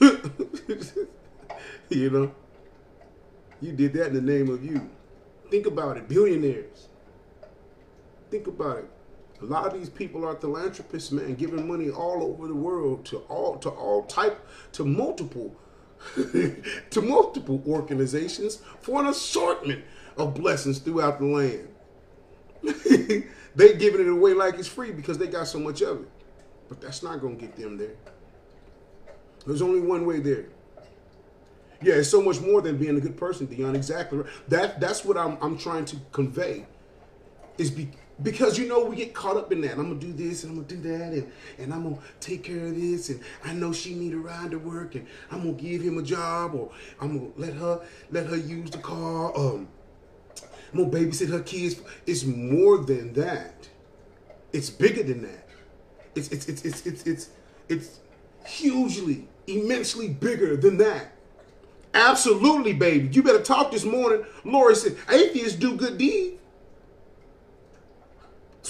you 1.88 2.10
know, 2.10 2.34
you 3.60 3.72
did 3.72 3.92
that 3.94 4.08
in 4.08 4.14
the 4.14 4.20
name 4.20 4.50
of 4.50 4.64
you. 4.64 4.88
Think 5.50 5.66
about 5.66 5.96
it, 5.96 6.08
billionaires. 6.08 6.88
Think 8.30 8.46
about 8.46 8.78
it. 8.78 8.90
A 9.42 9.44
lot 9.44 9.66
of 9.66 9.72
these 9.72 9.88
people 9.88 10.26
are 10.26 10.34
philanthropists, 10.34 11.12
man, 11.12 11.34
giving 11.34 11.66
money 11.66 11.90
all 11.90 12.22
over 12.22 12.46
the 12.46 12.54
world 12.54 13.04
to 13.06 13.18
all 13.28 13.56
to 13.58 13.70
all 13.70 14.04
type 14.04 14.46
to 14.72 14.84
multiple 14.84 15.56
to 16.14 17.02
multiple 17.02 17.62
organizations 17.66 18.62
for 18.80 19.00
an 19.00 19.06
assortment 19.08 19.84
of 20.16 20.34
blessings 20.34 20.78
throughout 20.78 21.18
the 21.18 21.26
land. 21.26 21.68
they 23.54 23.74
giving 23.74 24.00
it 24.00 24.08
away 24.08 24.34
like 24.34 24.58
it's 24.58 24.68
free 24.68 24.92
because 24.92 25.18
they 25.18 25.26
got 25.26 25.46
so 25.46 25.58
much 25.58 25.80
of 25.82 26.02
it. 26.02 26.08
But 26.68 26.80
that's 26.80 27.02
not 27.02 27.20
to 27.20 27.28
get 27.30 27.56
them 27.56 27.78
there. 27.78 27.96
There's 29.46 29.62
only 29.62 29.80
one 29.80 30.06
way 30.06 30.20
there. 30.20 30.46
Yeah, 31.82 31.94
it's 31.94 32.10
so 32.10 32.20
much 32.20 32.40
more 32.40 32.60
than 32.60 32.76
being 32.76 32.96
a 32.96 33.00
good 33.00 33.16
person, 33.16 33.46
Dion. 33.46 33.74
Exactly. 33.74 34.18
Right. 34.18 34.28
That 34.48 34.80
that's 34.80 35.04
what 35.04 35.16
I'm 35.16 35.38
I'm 35.40 35.56
trying 35.56 35.86
to 35.86 35.96
convey. 36.12 36.66
Is 37.56 37.70
be, 37.70 37.90
because 38.22 38.58
you 38.58 38.68
know 38.68 38.84
we 38.84 38.96
get 38.96 39.14
caught 39.14 39.36
up 39.36 39.52
in 39.52 39.60
that. 39.62 39.72
I'm 39.72 39.88
gonna 39.88 39.94
do 40.00 40.12
this 40.12 40.44
and 40.44 40.52
I'm 40.52 40.64
gonna 40.64 40.82
do 40.82 40.88
that 40.88 41.12
and, 41.12 41.32
and 41.58 41.72
I'm 41.72 41.82
gonna 41.84 41.98
take 42.20 42.44
care 42.44 42.66
of 42.66 42.74
this 42.74 43.08
and 43.08 43.20
I 43.44 43.52
know 43.52 43.72
she 43.72 43.94
need 43.94 44.12
a 44.12 44.18
ride 44.18 44.50
to 44.50 44.58
work 44.58 44.94
and 44.94 45.06
I'm 45.30 45.42
gonna 45.42 45.52
give 45.52 45.82
him 45.82 45.98
a 45.98 46.02
job 46.02 46.54
or 46.54 46.70
I'm 47.00 47.18
gonna 47.18 47.30
let 47.36 47.54
her 47.54 47.80
let 48.10 48.26
her 48.26 48.36
use 48.36 48.70
the 48.70 48.78
car. 48.78 49.36
Um, 49.36 49.68
I'm 50.72 50.84
gonna 50.84 50.90
babysit 50.90 51.30
her 51.30 51.40
kids. 51.40 51.80
It's 52.06 52.24
more 52.24 52.78
than 52.78 53.12
that. 53.14 53.68
It's 54.52 54.70
bigger 54.70 55.02
than 55.02 55.22
that. 55.22 55.48
It's 56.14 56.28
it's 56.28 56.48
it's 56.48 56.64
it's 56.64 56.86
it's 56.86 57.06
it's, 57.06 57.28
it's 57.68 58.00
hugely, 58.44 59.28
immensely 59.46 60.08
bigger 60.08 60.56
than 60.56 60.76
that. 60.78 61.12
Absolutely, 61.94 62.72
baby. 62.72 63.08
You 63.08 63.22
better 63.22 63.42
talk 63.42 63.72
this 63.72 63.84
morning. 63.84 64.24
Lori 64.44 64.76
said, 64.76 64.96
atheists 65.10 65.58
do 65.58 65.74
good 65.74 65.98
deeds. 65.98 66.39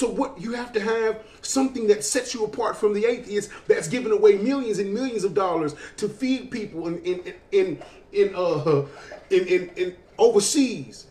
So 0.00 0.08
what 0.08 0.40
you 0.40 0.52
have 0.52 0.72
to 0.72 0.80
have 0.80 1.22
something 1.42 1.86
that 1.88 2.02
sets 2.02 2.32
you 2.32 2.42
apart 2.46 2.74
from 2.74 2.94
the 2.94 3.04
atheists 3.04 3.52
that's 3.68 3.86
giving 3.86 4.12
away 4.12 4.38
millions 4.38 4.78
and 4.78 4.94
millions 4.94 5.24
of 5.24 5.34
dollars 5.34 5.74
to 5.98 6.08
feed 6.08 6.50
people 6.50 6.86
in 6.86 7.00
in 7.00 7.34
in 7.52 7.82
in 8.10 8.34
uh 8.34 8.86
in 9.28 9.46
in, 9.46 9.70
in 9.76 9.96
overseas. 10.16 11.06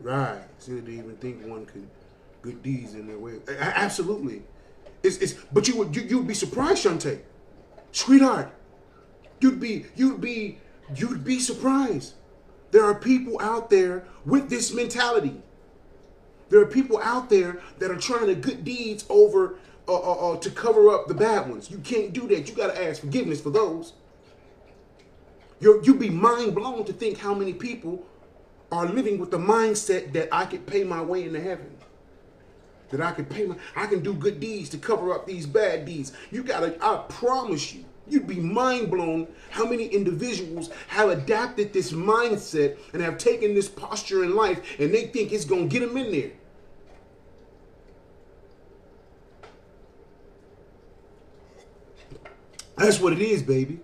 Right. 0.00 0.40
So 0.60 0.80
do 0.80 0.90
even 0.90 1.14
think 1.18 1.44
one 1.44 1.66
could 1.66 1.86
good 2.40 2.62
deeds 2.62 2.94
in 2.94 3.06
their 3.06 3.18
way. 3.18 3.34
Absolutely. 3.60 4.42
It's, 5.02 5.18
it's 5.18 5.34
but 5.52 5.68
you 5.68 5.76
would 5.76 5.94
you, 5.94 6.00
you'd 6.04 6.26
be 6.26 6.32
surprised, 6.32 6.86
Shante. 6.86 7.20
Sweetheart. 7.92 8.50
You'd 9.40 9.60
be 9.60 9.84
you'd 9.94 10.22
be 10.22 10.56
you'd 10.96 11.22
be 11.22 11.38
surprised. 11.38 12.14
There 12.70 12.84
are 12.84 12.94
people 12.94 13.38
out 13.42 13.68
there 13.68 14.06
with 14.24 14.48
this 14.48 14.72
mentality. 14.72 15.42
There 16.50 16.60
are 16.60 16.66
people 16.66 16.98
out 17.02 17.28
there 17.30 17.60
that 17.78 17.90
are 17.90 17.96
trying 17.96 18.26
to 18.26 18.34
good 18.34 18.64
deeds 18.64 19.04
over 19.08 19.56
uh, 19.86 19.94
uh, 19.94 20.32
uh, 20.32 20.36
to 20.38 20.50
cover 20.50 20.90
up 20.90 21.06
the 21.08 21.14
bad 21.14 21.48
ones. 21.48 21.70
You 21.70 21.78
can't 21.78 22.12
do 22.12 22.28
that. 22.28 22.48
You 22.48 22.54
got 22.54 22.74
to 22.74 22.84
ask 22.84 23.00
forgiveness 23.00 23.40
for 23.40 23.50
those. 23.50 23.94
you 25.60 25.80
you'd 25.82 25.98
be 25.98 26.10
mind 26.10 26.54
blown 26.54 26.84
to 26.84 26.92
think 26.92 27.18
how 27.18 27.34
many 27.34 27.52
people 27.52 28.06
are 28.70 28.86
living 28.86 29.18
with 29.18 29.30
the 29.30 29.38
mindset 29.38 30.12
that 30.12 30.28
I 30.32 30.44
could 30.44 30.66
pay 30.66 30.84
my 30.84 31.02
way 31.02 31.24
into 31.24 31.40
heaven. 31.40 31.70
That 32.90 33.00
I 33.00 33.12
can 33.12 33.26
pay 33.26 33.46
my, 33.46 33.56
I 33.76 33.86
can 33.86 34.02
do 34.02 34.14
good 34.14 34.40
deeds 34.40 34.70
to 34.70 34.78
cover 34.78 35.12
up 35.12 35.26
these 35.26 35.46
bad 35.46 35.84
deeds. 35.84 36.12
You 36.30 36.42
gotta, 36.42 36.76
I 36.82 37.04
promise 37.08 37.74
you, 37.74 37.84
you'd 38.10 38.26
be 38.26 38.40
mind 38.40 38.90
blown 38.90 39.28
how 39.50 39.66
many 39.66 39.86
individuals 39.86 40.70
have 40.88 41.10
adapted 41.10 41.72
this 41.72 41.92
mindset 41.92 42.76
and 42.92 43.02
have 43.02 43.18
taken 43.18 43.54
this 43.54 43.68
posture 43.68 44.24
in 44.24 44.34
life 44.34 44.60
and 44.78 44.92
they 44.92 45.06
think 45.06 45.32
it's 45.32 45.44
gonna 45.44 45.66
get 45.66 45.80
them 45.80 45.96
in 45.96 46.12
there. 46.12 46.30
That's 52.76 53.00
what 53.00 53.12
it 53.12 53.20
is, 53.20 53.42
baby. 53.42 53.80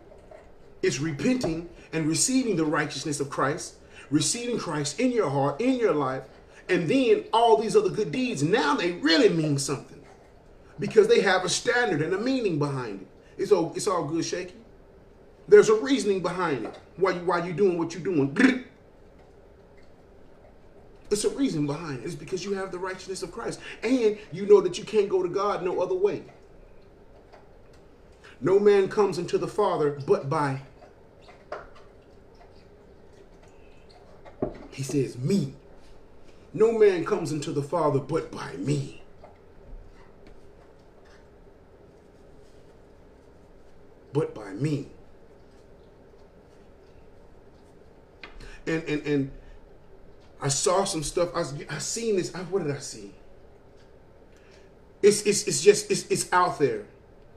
It's 0.82 1.00
repenting 1.00 1.68
and 1.92 2.06
receiving 2.06 2.56
the 2.56 2.64
righteousness 2.64 3.18
of 3.18 3.28
Christ, 3.28 3.74
receiving 4.10 4.58
Christ 4.58 5.00
in 5.00 5.10
your 5.10 5.30
heart, 5.30 5.60
in 5.60 5.78
your 5.78 5.94
life, 5.94 6.22
and 6.68 6.88
then 6.88 7.24
all 7.32 7.60
these 7.60 7.76
other 7.76 7.90
good 7.90 8.12
deeds, 8.12 8.42
now 8.42 8.74
they 8.74 8.92
really 8.92 9.28
mean 9.28 9.58
something 9.58 10.00
because 10.78 11.08
they 11.08 11.20
have 11.20 11.44
a 11.44 11.48
standard 11.48 12.02
and 12.02 12.14
a 12.14 12.18
meaning 12.18 12.58
behind 12.58 13.02
it. 13.02 13.08
It's 13.36 13.52
all, 13.52 13.72
it's 13.74 13.86
all 13.86 14.04
good, 14.04 14.24
shaky. 14.24 14.54
There's 15.48 15.68
a 15.68 15.74
reasoning 15.74 16.22
behind 16.22 16.64
it. 16.66 16.78
Why 16.96 17.12
you 17.12 17.20
why 17.20 17.44
you 17.44 17.52
doing 17.52 17.78
what 17.78 17.92
you're 17.94 18.02
doing. 18.02 18.64
It's 21.10 21.24
a 21.24 21.28
reason 21.28 21.64
behind 21.66 22.00
it. 22.00 22.06
It's 22.06 22.16
because 22.16 22.44
you 22.44 22.54
have 22.54 22.72
the 22.72 22.78
righteousness 22.78 23.22
of 23.22 23.30
Christ. 23.30 23.60
And 23.84 24.18
you 24.32 24.46
know 24.46 24.60
that 24.60 24.78
you 24.78 24.84
can't 24.84 25.08
go 25.08 25.22
to 25.22 25.28
God 25.28 25.62
no 25.62 25.80
other 25.80 25.94
way. 25.94 26.24
No 28.40 28.58
man 28.58 28.88
comes 28.88 29.18
into 29.18 29.38
the 29.38 29.46
Father 29.46 29.96
but 30.06 30.28
by. 30.28 30.62
He 34.70 34.82
says, 34.82 35.16
me. 35.16 35.54
No 36.52 36.76
man 36.76 37.04
comes 37.04 37.30
into 37.30 37.52
the 37.52 37.62
Father 37.62 38.00
but 38.00 38.32
by 38.32 38.54
me. 38.54 39.03
But 44.14 44.34
by 44.34 44.52
me. 44.52 44.86
And 48.66 48.82
and 48.84 49.06
and 49.06 49.30
I 50.40 50.48
saw 50.48 50.84
some 50.84 51.02
stuff. 51.02 51.30
I 51.34 51.42
I 51.68 51.78
seen 51.78 52.16
this. 52.16 52.32
I, 52.34 52.38
what 52.44 52.62
did 52.62 52.74
I 52.74 52.78
see? 52.78 53.12
It's 55.02 55.22
it's 55.22 55.46
it's 55.48 55.60
just 55.60 55.90
it's 55.90 56.06
it's 56.06 56.32
out 56.32 56.58
there. 56.60 56.84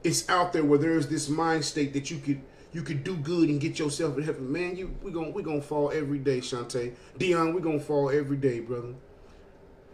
It's 0.04 0.26
out 0.30 0.52
there 0.52 0.64
where 0.64 0.78
there's 0.78 1.08
this 1.08 1.28
mind 1.28 1.64
state 1.64 1.92
that 1.94 2.12
you 2.12 2.18
could 2.18 2.40
you 2.72 2.82
could 2.82 3.02
do 3.02 3.16
good 3.16 3.48
and 3.48 3.60
get 3.60 3.78
yourself 3.80 4.16
in 4.16 4.22
heaven. 4.22 4.50
Man, 4.50 4.76
you 4.76 4.94
we 5.02 5.10
gonna 5.10 5.30
we 5.30 5.42
gonna 5.42 5.60
fall 5.60 5.90
every 5.90 6.18
day, 6.18 6.38
Shante. 6.38 6.94
Dion, 7.18 7.54
we 7.54 7.60
gonna 7.60 7.80
fall 7.80 8.08
every 8.08 8.36
day, 8.36 8.60
brother 8.60 8.94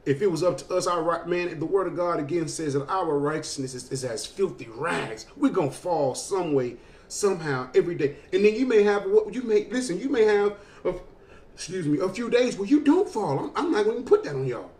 if 0.06 0.20
it 0.20 0.30
was 0.30 0.42
up 0.42 0.58
to 0.58 0.74
us, 0.74 0.86
our 0.86 1.02
right 1.02 1.26
man, 1.26 1.58
the 1.58 1.66
word 1.66 1.86
of 1.86 1.96
God 1.96 2.20
again 2.20 2.46
says 2.48 2.74
that 2.74 2.86
our 2.88 3.18
righteousness 3.18 3.74
is, 3.74 3.90
is 3.90 4.04
as 4.04 4.26
filthy 4.26 4.68
rags. 4.74 5.26
We're 5.36 5.52
gonna 5.52 5.70
fall 5.70 6.14
some 6.14 6.52
way, 6.52 6.76
somehow, 7.08 7.70
every 7.74 7.94
day. 7.94 8.16
And 8.32 8.44
then 8.44 8.54
you 8.54 8.66
may 8.66 8.82
have 8.82 9.04
what 9.04 9.34
you 9.34 9.42
may 9.42 9.66
listen, 9.70 9.98
you 9.98 10.10
may 10.10 10.24
have 10.24 10.56
a, 10.84 10.94
excuse 11.54 11.86
me, 11.86 11.98
a 12.00 12.08
few 12.08 12.28
days 12.28 12.58
where 12.58 12.68
you 12.68 12.80
don't 12.80 13.08
fall. 13.08 13.38
I'm, 13.38 13.52
I'm 13.56 13.72
not 13.72 13.86
gonna 13.86 14.02
put 14.02 14.24
that 14.24 14.34
on 14.34 14.46
y'all. 14.46 14.70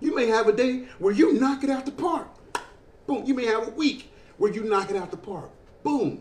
You 0.00 0.14
may 0.14 0.26
have 0.26 0.48
a 0.48 0.52
day 0.52 0.84
where 0.98 1.14
you 1.14 1.32
knock 1.32 1.64
it 1.64 1.70
out 1.70 1.86
the 1.86 1.92
park. 1.92 2.28
Boom. 3.06 3.24
You 3.24 3.32
may 3.32 3.46
have 3.46 3.68
a 3.68 3.70
week 3.70 4.12
where 4.36 4.52
you 4.52 4.64
knock 4.64 4.90
it 4.90 4.96
out 4.96 5.10
the 5.10 5.16
park. 5.16 5.50
Boom. 5.82 6.20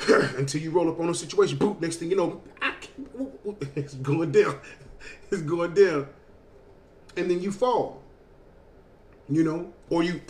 Until 0.08 0.60
you 0.60 0.70
roll 0.70 0.90
up 0.90 1.00
on 1.00 1.08
a 1.08 1.14
situation. 1.14 1.56
Boom. 1.56 1.78
Next 1.80 1.96
thing 1.96 2.10
you 2.10 2.16
know, 2.16 2.42
it's 3.74 3.94
going 3.94 4.32
down. 4.32 4.60
is 5.30 5.42
going 5.42 5.74
down. 5.74 6.08
And 7.16 7.30
then 7.30 7.40
you 7.40 7.52
fall. 7.52 8.02
You 9.28 9.44
know, 9.44 9.72
or 9.90 10.02
you 10.02 10.20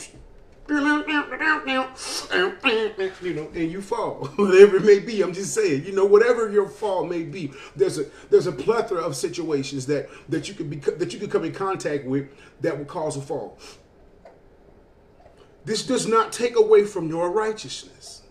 you 3.23 3.35
know, 3.35 3.49
and 3.55 3.73
you 3.73 3.81
fall. 3.81 4.27
Whatever 4.37 4.77
it 4.77 4.85
may 4.85 4.99
be, 4.99 5.23
I'm 5.23 5.33
just 5.33 5.55
saying, 5.55 5.85
you 5.85 5.93
know, 5.93 6.05
whatever 6.05 6.51
your 6.51 6.69
fall 6.69 7.05
may 7.05 7.23
be, 7.23 7.53
there's 7.75 7.99
a 7.99 8.05
there's 8.29 8.47
a 8.47 8.53
plethora 8.53 9.01
of 9.01 9.17
situations 9.17 9.87
that 9.87 10.11
that 10.29 10.49
you 10.49 10.55
could 10.55 10.69
be 10.69 10.77
that 10.77 11.13
you 11.13 11.19
could 11.19 11.31
come 11.31 11.45
in 11.45 11.53
contact 11.53 12.05
with 12.05 12.29
that 12.61 12.77
will 12.77 12.85
cause 12.85 13.17
a 13.17 13.23
fall. 13.23 13.59
This 15.65 15.87
does 15.87 16.07
not 16.07 16.33
take 16.33 16.57
away 16.57 16.85
from 16.85 17.09
your 17.09 17.31
righteousness. 17.31 18.23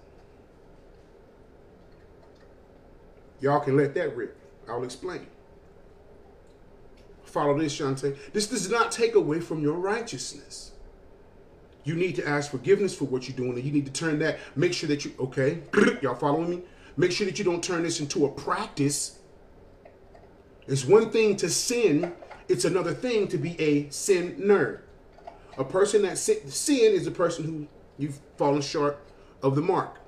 Y'all 3.39 3.59
can 3.59 3.77
let 3.77 3.93
that 3.95 4.15
rip. 4.15 4.37
I'll 4.67 4.83
explain. 4.83 5.27
Follow 7.27 7.57
this, 7.57 7.77
Shante. 7.77 8.17
This 8.31 8.47
does 8.47 8.69
not 8.69 8.91
take 8.91 9.15
away 9.15 9.39
from 9.39 9.61
your 9.61 9.75
righteousness. 9.75 10.71
You 11.83 11.95
need 11.95 12.15
to 12.15 12.27
ask 12.27 12.51
forgiveness 12.51 12.95
for 12.95 13.05
what 13.05 13.27
you're 13.27 13.37
doing, 13.37 13.53
and 13.53 13.63
you 13.63 13.71
need 13.71 13.85
to 13.85 13.91
turn 13.91 14.19
that. 14.19 14.39
Make 14.55 14.73
sure 14.73 14.89
that 14.89 15.05
you 15.05 15.13
okay. 15.19 15.61
Y'all 16.01 16.15
following 16.15 16.49
me? 16.49 16.61
Make 16.95 17.11
sure 17.11 17.25
that 17.27 17.37
you 17.37 17.45
don't 17.45 17.63
turn 17.63 17.83
this 17.83 17.99
into 17.99 18.25
a 18.25 18.29
practice. 18.29 19.19
It's 20.67 20.85
one 20.85 21.11
thing 21.11 21.35
to 21.37 21.49
sin; 21.49 22.13
it's 22.49 22.65
another 22.65 22.93
thing 22.93 23.27
to 23.29 23.37
be 23.37 23.59
a 23.59 23.89
sinner. 23.89 24.83
A 25.57 25.63
person 25.63 26.01
that 26.03 26.17
sin, 26.17 26.49
sin 26.49 26.93
is 26.93 27.07
a 27.07 27.11
person 27.11 27.45
who 27.45 27.67
you've 27.97 28.19
fallen 28.37 28.61
short 28.61 28.99
of 29.41 29.55
the 29.55 29.61
mark. 29.61 29.99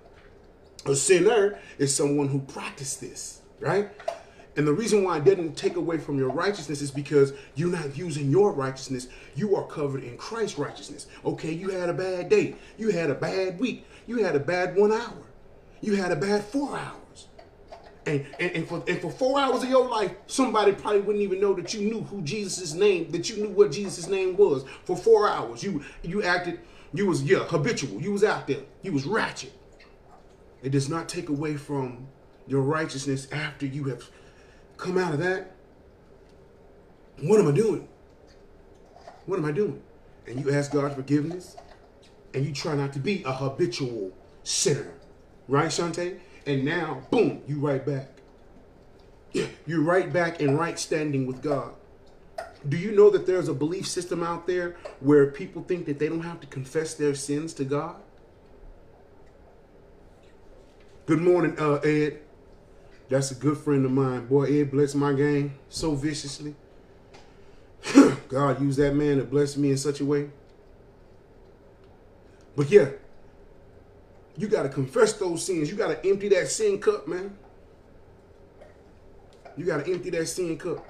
A 0.85 0.95
sinner 0.95 1.59
is 1.77 1.93
someone 1.93 2.27
who 2.29 2.39
practiced 2.39 3.01
this, 3.01 3.41
right? 3.59 3.89
And 4.59 4.67
the 4.67 4.73
reason 4.73 5.05
why 5.05 5.19
it 5.19 5.23
doesn't 5.23 5.55
take 5.55 5.77
away 5.77 5.99
from 5.99 6.17
your 6.17 6.31
righteousness 6.31 6.81
is 6.81 6.91
because 6.91 7.31
you're 7.55 7.71
not 7.71 7.97
using 7.97 8.29
your 8.29 8.51
righteousness. 8.51 9.07
You 9.33 9.55
are 9.55 9.65
covered 9.65 10.03
in 10.03 10.17
Christ's 10.17 10.59
righteousness. 10.59 11.07
Okay, 11.23 11.53
you 11.53 11.69
had 11.69 11.87
a 11.87 11.93
bad 11.93 12.27
day. 12.27 12.55
You 12.77 12.89
had 12.89 13.09
a 13.09 13.15
bad 13.15 13.57
week. 13.57 13.87
You 14.05 14.17
had 14.17 14.35
a 14.35 14.39
bad 14.39 14.75
one 14.75 14.91
hour. 14.91 15.23
You 15.79 15.95
had 15.95 16.11
a 16.11 16.17
bad 16.17 16.43
four 16.43 16.77
hours. 16.77 17.27
And, 18.05 18.25
and, 18.37 18.51
and, 18.51 18.67
for, 18.67 18.83
and 18.85 18.99
for 18.99 19.09
four 19.09 19.39
hours 19.39 19.63
of 19.63 19.69
your 19.69 19.87
life, 19.87 20.11
somebody 20.27 20.73
probably 20.73 20.99
wouldn't 20.99 21.23
even 21.23 21.39
know 21.39 21.53
that 21.53 21.73
you 21.73 21.79
knew 21.79 22.01
who 22.01 22.21
Jesus' 22.21 22.73
name, 22.73 23.09
that 23.11 23.29
you 23.29 23.37
knew 23.37 23.51
what 23.51 23.71
Jesus' 23.71 24.09
name 24.09 24.35
was. 24.35 24.65
For 24.83 24.97
four 24.97 25.29
hours, 25.29 25.63
you 25.63 25.85
you 26.03 26.21
acted, 26.21 26.59
you 26.93 27.07
was, 27.07 27.23
yeah, 27.23 27.45
habitual. 27.45 28.01
You 28.01 28.11
was 28.11 28.25
out 28.25 28.45
there. 28.45 28.63
You 28.81 28.91
was 28.91 29.05
ratchet. 29.05 29.53
It 30.61 30.71
does 30.71 30.89
not 30.89 31.07
take 31.07 31.29
away 31.29 31.55
from 31.55 32.09
your 32.45 32.61
righteousness 32.61 33.29
after 33.31 33.65
you 33.65 33.85
have 33.85 34.03
come 34.79 34.97
out 34.97 35.13
of 35.13 35.19
that. 35.19 35.51
What 37.21 37.39
am 37.39 37.47
I 37.47 37.51
doing? 37.51 37.87
What 39.25 39.37
am 39.37 39.45
I 39.45 39.51
doing? 39.51 39.81
And 40.25 40.43
you 40.43 40.51
ask 40.51 40.71
God 40.71 40.95
forgiveness, 40.95 41.57
and 42.33 42.45
you 42.45 42.53
try 42.53 42.75
not 42.75 42.93
to 42.93 42.99
be 42.99 43.21
a 43.23 43.31
habitual 43.31 44.11
sinner. 44.43 44.93
Right, 45.47 45.67
Shante? 45.67 46.19
And 46.45 46.63
now, 46.63 47.01
boom, 47.11 47.41
you 47.47 47.59
right 47.59 47.85
back. 47.85 48.07
You're 49.67 49.81
right 49.81 50.11
back 50.11 50.39
in 50.39 50.57
right 50.57 50.79
standing 50.79 51.27
with 51.27 51.41
God. 51.41 51.73
Do 52.67 52.77
you 52.77 52.91
know 52.91 53.09
that 53.09 53.25
there's 53.25 53.47
a 53.47 53.53
belief 53.53 53.87
system 53.87 54.23
out 54.23 54.47
there 54.47 54.77
where 54.99 55.27
people 55.31 55.63
think 55.63 55.85
that 55.85 55.99
they 55.99 56.09
don't 56.09 56.21
have 56.21 56.39
to 56.41 56.47
confess 56.47 56.93
their 56.93 57.15
sins 57.15 57.53
to 57.55 57.63
God? 57.63 57.95
Good 61.05 61.21
morning, 61.21 61.55
uh, 61.59 61.75
Ed. 61.75 62.21
That's 63.09 63.31
a 63.31 63.35
good 63.35 63.57
friend 63.57 63.83
of 63.85 63.91
mine. 63.91 64.27
Boy, 64.27 64.61
Ed 64.61 64.71
blessed 64.71 64.95
my 64.95 65.13
game 65.13 65.55
so 65.67 65.95
viciously. 65.95 66.55
God 68.29 68.61
used 68.61 68.77
that 68.77 68.93
man 68.93 69.17
to 69.17 69.23
bless 69.23 69.57
me 69.57 69.71
in 69.71 69.77
such 69.77 69.99
a 69.99 70.05
way. 70.05 70.29
But 72.55 72.69
yeah, 72.69 72.89
you 74.37 74.47
got 74.47 74.63
to 74.63 74.69
confess 74.69 75.13
those 75.13 75.43
sins. 75.43 75.71
You 75.71 75.75
got 75.75 75.87
to 75.87 76.09
empty 76.09 76.29
that 76.29 76.49
sin 76.49 76.79
cup, 76.79 77.07
man. 77.07 77.35
You 79.57 79.65
got 79.65 79.83
to 79.83 79.91
empty 79.91 80.11
that 80.11 80.27
sin 80.27 80.57
cup. 80.57 80.85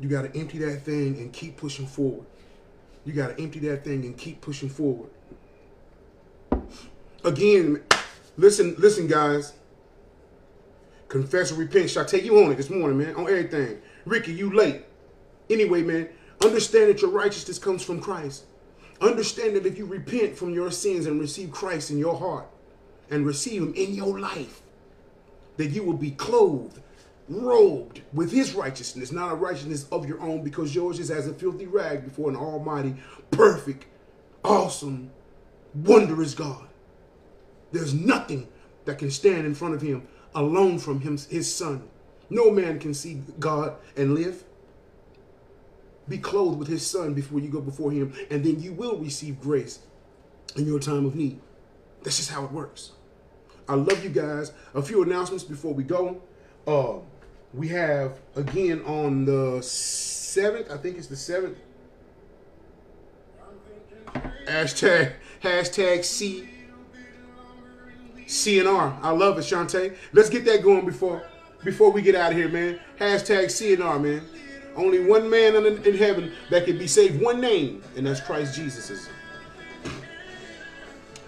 You 0.00 0.08
got 0.08 0.22
to 0.22 0.38
empty 0.38 0.58
that 0.58 0.82
thing 0.82 1.16
and 1.18 1.32
keep 1.32 1.56
pushing 1.56 1.86
forward. 1.86 2.26
You 3.04 3.12
got 3.12 3.36
to 3.36 3.42
empty 3.42 3.60
that 3.60 3.84
thing 3.84 4.04
and 4.04 4.16
keep 4.16 4.40
pushing 4.40 4.68
forward. 4.68 5.10
Again, 7.24 7.82
listen, 8.38 8.74
listen, 8.78 9.06
guys. 9.06 9.52
Confess 11.08 11.50
and 11.50 11.58
repent. 11.58 11.90
Shall 11.90 12.04
I 12.04 12.06
take 12.06 12.24
you 12.24 12.42
on 12.42 12.52
it 12.52 12.56
this 12.56 12.70
morning, 12.70 12.98
man? 12.98 13.14
On 13.16 13.24
everything. 13.24 13.80
Ricky, 14.04 14.32
you 14.32 14.54
late. 14.54 14.84
Anyway, 15.50 15.82
man, 15.82 16.08
understand 16.42 16.90
that 16.90 17.02
your 17.02 17.10
righteousness 17.10 17.58
comes 17.58 17.82
from 17.82 18.00
Christ. 18.00 18.44
Understand 19.00 19.56
that 19.56 19.66
if 19.66 19.78
you 19.78 19.86
repent 19.86 20.36
from 20.36 20.52
your 20.52 20.70
sins 20.70 21.06
and 21.06 21.20
receive 21.20 21.50
Christ 21.50 21.90
in 21.90 21.98
your 21.98 22.16
heart 22.16 22.46
and 23.10 23.24
receive 23.24 23.62
him 23.62 23.74
in 23.74 23.94
your 23.94 24.18
life, 24.18 24.60
that 25.56 25.66
you 25.66 25.82
will 25.82 25.96
be 25.96 26.10
clothed 26.10 26.80
robed 27.28 28.02
with 28.12 28.32
his 28.32 28.54
righteousness, 28.54 29.12
not 29.12 29.32
a 29.32 29.34
righteousness 29.34 29.86
of 29.92 30.08
your 30.08 30.20
own, 30.20 30.42
because 30.42 30.74
yours 30.74 30.98
is 30.98 31.10
as 31.10 31.26
a 31.26 31.34
filthy 31.34 31.66
rag 31.66 32.04
before 32.04 32.30
an 32.30 32.36
almighty, 32.36 32.96
perfect, 33.30 33.86
awesome, 34.44 35.10
wondrous 35.74 36.34
God. 36.34 36.66
There's 37.72 37.94
nothing 37.94 38.48
that 38.84 38.98
can 38.98 39.10
stand 39.10 39.46
in 39.46 39.54
front 39.54 39.74
of 39.74 39.82
him 39.82 40.06
alone 40.34 40.78
from 40.78 41.00
him, 41.00 41.18
his 41.28 41.52
son. 41.52 41.88
No 42.30 42.50
man 42.50 42.78
can 42.78 42.94
see 42.94 43.22
God 43.38 43.76
and 43.96 44.14
live. 44.14 44.44
Be 46.08 46.18
clothed 46.18 46.58
with 46.58 46.68
his 46.68 46.86
son 46.86 47.14
before 47.14 47.40
you 47.40 47.48
go 47.48 47.60
before 47.60 47.90
him, 47.90 48.14
and 48.30 48.44
then 48.44 48.60
you 48.60 48.72
will 48.72 48.96
receive 48.96 49.40
grace 49.40 49.80
in 50.56 50.66
your 50.66 50.78
time 50.78 51.04
of 51.04 51.14
need. 51.14 51.40
That's 52.02 52.16
just 52.16 52.30
how 52.30 52.44
it 52.44 52.52
works. 52.52 52.92
I 53.68 53.74
love 53.74 54.02
you 54.02 54.10
guys. 54.10 54.52
A 54.74 54.80
few 54.80 55.02
announcements 55.02 55.44
before 55.44 55.74
we 55.74 55.82
go. 55.82 56.22
Uh, 56.66 57.00
we 57.52 57.68
have 57.68 58.18
again 58.36 58.82
on 58.82 59.24
the 59.24 59.60
seventh. 59.62 60.70
I 60.70 60.78
think 60.78 60.96
it's 60.96 61.08
the 61.08 61.16
seventh. 61.16 61.58
Hashtag 64.46 65.12
hashtag 65.42 66.04
C 66.04 66.48
CNR. 68.28 68.98
I 69.02 69.10
love 69.10 69.38
it, 69.38 69.42
Shantae. 69.42 69.96
Let's 70.12 70.30
get 70.30 70.44
that 70.44 70.62
going 70.62 70.86
before 70.86 71.22
before 71.64 71.90
we 71.90 72.02
get 72.02 72.14
out 72.14 72.30
of 72.30 72.38
here, 72.38 72.48
man. 72.48 72.78
Hashtag 73.00 73.46
CNR, 73.46 74.00
man. 74.00 74.22
Only 74.76 75.04
one 75.04 75.28
man 75.28 75.56
in, 75.56 75.82
in 75.82 75.96
heaven 75.96 76.32
that 76.50 76.64
can 76.64 76.78
be 76.78 76.86
saved. 76.86 77.20
One 77.20 77.40
name, 77.40 77.82
and 77.96 78.06
that's 78.06 78.20
Christ 78.20 78.54
Jesus. 78.54 79.08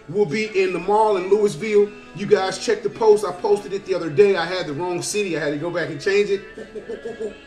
We'll 0.08 0.26
be 0.26 0.62
in 0.62 0.72
the 0.72 0.78
mall 0.78 1.16
in 1.16 1.24
Lewisville. 1.30 1.92
You 2.14 2.26
guys 2.26 2.64
check 2.64 2.82
the 2.82 2.90
post. 2.90 3.24
I 3.24 3.32
posted 3.32 3.72
it 3.72 3.84
the 3.86 3.94
other 3.94 4.10
day. 4.10 4.36
I 4.36 4.44
had 4.44 4.66
the 4.66 4.72
wrong 4.72 5.02
city. 5.02 5.36
I 5.36 5.40
had 5.40 5.50
to 5.50 5.58
go 5.58 5.70
back 5.70 5.90
and 5.90 6.00
change 6.00 6.30
it. 6.30 7.36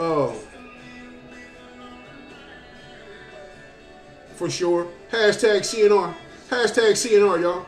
Oh. 0.00 0.36
for 4.34 4.50
sure. 4.50 4.88
Hashtag 5.10 5.60
CNR. 5.60 6.14
Hashtag 6.50 6.92
CNR, 6.92 7.40
y'all. 7.40 7.66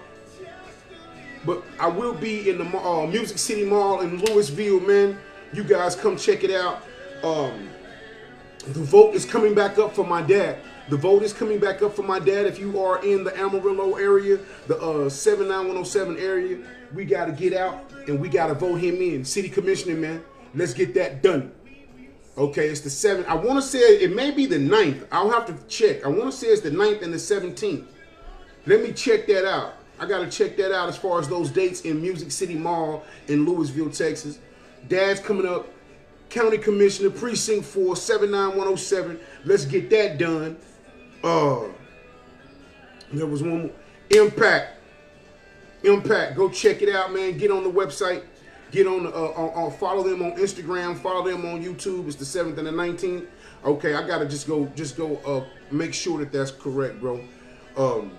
But 1.47 1.63
I 1.79 1.87
will 1.87 2.13
be 2.13 2.51
in 2.51 2.59
the 2.59 2.65
uh, 2.77 3.07
Music 3.07 3.39
City 3.39 3.65
Mall 3.65 4.01
in 4.01 4.19
Lewisville, 4.19 4.85
man. 4.87 5.19
You 5.53 5.63
guys 5.63 5.95
come 5.95 6.17
check 6.17 6.43
it 6.43 6.51
out. 6.51 6.83
Um, 7.23 7.71
the 8.67 8.83
vote 8.83 9.15
is 9.15 9.25
coming 9.25 9.55
back 9.55 9.79
up 9.79 9.95
for 9.95 10.05
my 10.05 10.21
dad. 10.23 10.59
The 10.89 10.97
vote 10.97 11.23
is 11.23 11.33
coming 11.33 11.61
back 11.61 11.83
up 11.83 11.95
for 11.95 12.03
my 12.03 12.19
dad. 12.19 12.47
If 12.47 12.59
you 12.59 12.83
are 12.83 13.05
in 13.05 13.23
the 13.23 13.37
Amarillo 13.39 13.95
area, 13.95 14.39
the 14.67 14.77
uh, 14.79 15.09
79107 15.09 16.19
area, 16.19 16.59
we 16.93 17.05
got 17.05 17.27
to 17.27 17.33
get 17.33 17.53
out 17.55 17.93
and 18.09 18.21
we 18.21 18.29
got 18.29 18.49
to 18.49 18.55
vote 18.55 18.77
him 18.77 18.97
in. 18.97 19.25
City 19.25 19.49
commissioner, 19.49 19.95
man. 19.95 20.25
Let's 20.55 20.75
get 20.75 20.95
that 20.95 21.23
done. 21.23 21.53
Okay, 22.37 22.69
it's 22.69 22.81
the 22.81 22.91
7th. 22.91 23.27
I 23.27 23.35
want 23.35 23.63
to 23.63 23.63
say 23.63 23.79
it 23.79 24.15
may 24.15 24.31
be 24.31 24.47
the 24.47 24.59
9th. 24.59 25.07
I'll 25.11 25.31
have 25.31 25.47
to 25.47 25.55
check. 25.69 26.05
I 26.05 26.09
want 26.09 26.31
to 26.31 26.37
say 26.37 26.49
it's 26.49 26.61
the 26.61 26.71
9th 26.71 27.03
and 27.03 27.13
the 27.13 27.19
17th. 27.19 27.85
Let 28.67 28.83
me 28.83 28.93
check 28.93 29.27
that 29.29 29.49
out. 29.49 29.75
I 29.99 30.07
got 30.07 30.19
to 30.19 30.31
check 30.31 30.57
that 30.59 30.73
out 30.73 30.89
as 30.89 30.97
far 30.97 31.21
as 31.21 31.29
those 31.29 31.51
dates 31.51 31.83
in 31.83 32.01
Music 32.03 32.31
City 32.31 32.55
Mall 32.55 33.05
in 33.29 33.47
Lewisville, 33.47 33.97
Texas. 33.97 34.39
Dad's 34.89 35.21
coming 35.21 35.47
up. 35.47 35.69
County 36.29 36.59
Commissioner, 36.59 37.11
Precinct 37.11 37.65
4, 37.65 37.97
79107. 37.97 39.21
Let's 39.45 39.65
get 39.65 39.89
that 39.91 40.19
done. 40.19 40.57
Uh, 41.23 41.69
there 43.13 43.27
was 43.27 43.43
one 43.43 43.63
more. 43.63 43.71
Impact. 44.11 44.79
Impact. 45.85 46.37
Go 46.37 46.49
check 46.49 46.83
it 46.83 46.95
out, 46.95 47.13
man. 47.13 47.39
Get 47.39 47.51
on 47.51 47.63
the 47.63 47.71
website. 47.71 48.25
Get 48.73 48.87
on, 48.87 49.07
uh, 49.07 49.11
on, 49.11 49.65
on, 49.65 49.71
follow 49.79 50.03
them 50.03 50.23
on 50.23 50.33
Instagram. 50.33 50.99
Follow 50.99 51.25
them 51.29 51.47
on 51.47 51.63
YouTube. 51.63 52.07
It's 52.09 52.17
the 52.17 52.25
7th 52.25 52.59
and 52.59 52.67
the 52.67 52.73
19th. 52.73 53.27
Okay, 53.65 53.95
I 53.95 54.07
gotta 54.07 54.27
just 54.27 54.47
go, 54.47 54.67
just 54.75 54.97
go, 54.97 55.17
uh, 55.19 55.45
make 55.71 55.95
sure 55.95 56.19
that 56.19 56.33
that's 56.33 56.51
correct, 56.51 57.01
bro. 57.01 57.21
Um, 57.77 58.13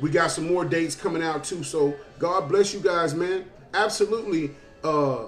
we 0.00 0.10
got 0.10 0.30
some 0.30 0.46
more 0.46 0.64
dates 0.64 0.94
coming 0.94 1.22
out 1.22 1.44
too. 1.44 1.62
So 1.62 1.94
God 2.18 2.48
bless 2.48 2.72
you 2.74 2.80
guys, 2.80 3.14
man. 3.14 3.44
Absolutely. 3.74 4.50
Uh, 4.82 5.26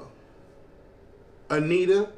Anita, 1.51 2.09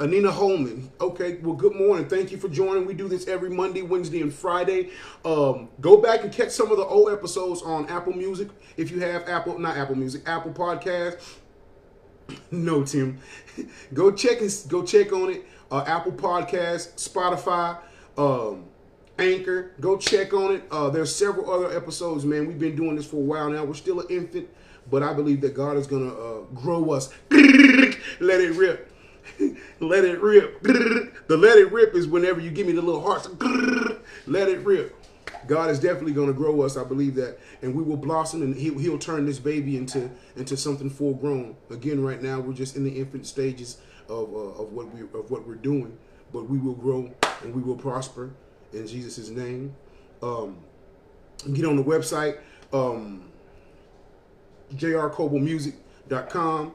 Anina 0.00 0.30
Holman. 0.30 0.90
Okay, 1.00 1.36
well, 1.42 1.54
good 1.54 1.74
morning. 1.74 2.08
Thank 2.08 2.30
you 2.30 2.38
for 2.38 2.48
joining. 2.48 2.86
We 2.86 2.94
do 2.94 3.08
this 3.08 3.28
every 3.28 3.50
Monday, 3.50 3.82
Wednesday, 3.82 4.20
and 4.20 4.32
Friday. 4.32 4.90
Um, 5.24 5.68
go 5.80 5.98
back 5.98 6.22
and 6.22 6.32
catch 6.32 6.50
some 6.50 6.70
of 6.70 6.78
the 6.78 6.84
old 6.84 7.10
episodes 7.12 7.62
on 7.62 7.88
Apple 7.88 8.12
Music 8.14 8.48
if 8.76 8.90
you 8.90 9.00
have 9.00 9.28
Apple, 9.28 9.58
not 9.58 9.76
Apple 9.76 9.94
Music, 9.94 10.22
Apple 10.26 10.52
Podcast. 10.52 11.22
no, 12.50 12.84
Tim. 12.84 13.20
go 13.94 14.10
check 14.10 14.40
and 14.40 14.50
go 14.68 14.82
check 14.82 15.12
on 15.12 15.32
it. 15.32 15.46
Uh, 15.70 15.84
Apple 15.86 16.12
Podcast, 16.12 16.94
Spotify, 16.94 17.78
um, 18.16 18.64
Anchor. 19.18 19.72
Go 19.80 19.96
check 19.96 20.32
on 20.32 20.56
it. 20.56 20.64
Uh, 20.70 20.90
there's 20.90 21.14
several 21.14 21.50
other 21.50 21.74
episodes, 21.76 22.24
man. 22.24 22.46
We've 22.46 22.58
been 22.58 22.76
doing 22.76 22.96
this 22.96 23.06
for 23.06 23.16
a 23.16 23.20
while 23.20 23.50
now. 23.50 23.64
We're 23.64 23.74
still 23.74 24.00
an 24.00 24.06
infant, 24.10 24.48
but 24.90 25.02
I 25.02 25.12
believe 25.12 25.40
that 25.42 25.54
God 25.54 25.76
is 25.76 25.86
gonna 25.86 26.12
uh, 26.12 26.40
grow 26.54 26.90
us. 26.90 27.12
Let 27.30 28.40
it 28.40 28.56
rip. 28.56 28.92
let 29.80 30.04
it 30.04 30.20
rip. 30.20 30.62
the 30.62 31.36
let 31.36 31.58
it 31.58 31.72
rip 31.72 31.94
is 31.94 32.06
whenever 32.06 32.40
you 32.40 32.50
give 32.50 32.66
me 32.66 32.72
the 32.72 32.82
little 32.82 33.00
hearts. 33.00 33.28
let 34.26 34.48
it 34.48 34.60
rip. 34.60 34.94
God 35.46 35.70
is 35.70 35.78
definitely 35.78 36.12
going 36.12 36.28
to 36.28 36.32
grow 36.32 36.62
us. 36.62 36.76
I 36.76 36.84
believe 36.84 37.14
that, 37.16 37.38
and 37.62 37.74
we 37.74 37.82
will 37.82 37.96
blossom, 37.96 38.42
and 38.42 38.54
he'll, 38.54 38.78
he'll 38.78 38.98
turn 38.98 39.26
this 39.26 39.38
baby 39.38 39.76
into 39.76 40.10
into 40.36 40.56
something 40.56 40.90
full 40.90 41.14
grown. 41.14 41.56
Again, 41.70 42.02
right 42.02 42.22
now 42.22 42.40
we're 42.40 42.54
just 42.54 42.76
in 42.76 42.84
the 42.84 42.98
infant 42.98 43.26
stages 43.26 43.78
of 44.08 44.32
uh, 44.32 44.62
of 44.62 44.72
what 44.72 44.92
we 44.94 45.02
of 45.02 45.30
what 45.30 45.46
we're 45.46 45.54
doing, 45.54 45.96
but 46.32 46.48
we 46.48 46.58
will 46.58 46.74
grow 46.74 47.12
and 47.42 47.54
we 47.54 47.62
will 47.62 47.76
prosper 47.76 48.32
in 48.72 48.86
Jesus' 48.86 49.28
name. 49.28 49.74
Um, 50.22 50.58
get 51.52 51.64
on 51.64 51.76
the 51.76 51.84
website, 51.84 52.38
um, 52.72 53.30
jrcoblemusic.com. 54.74 56.74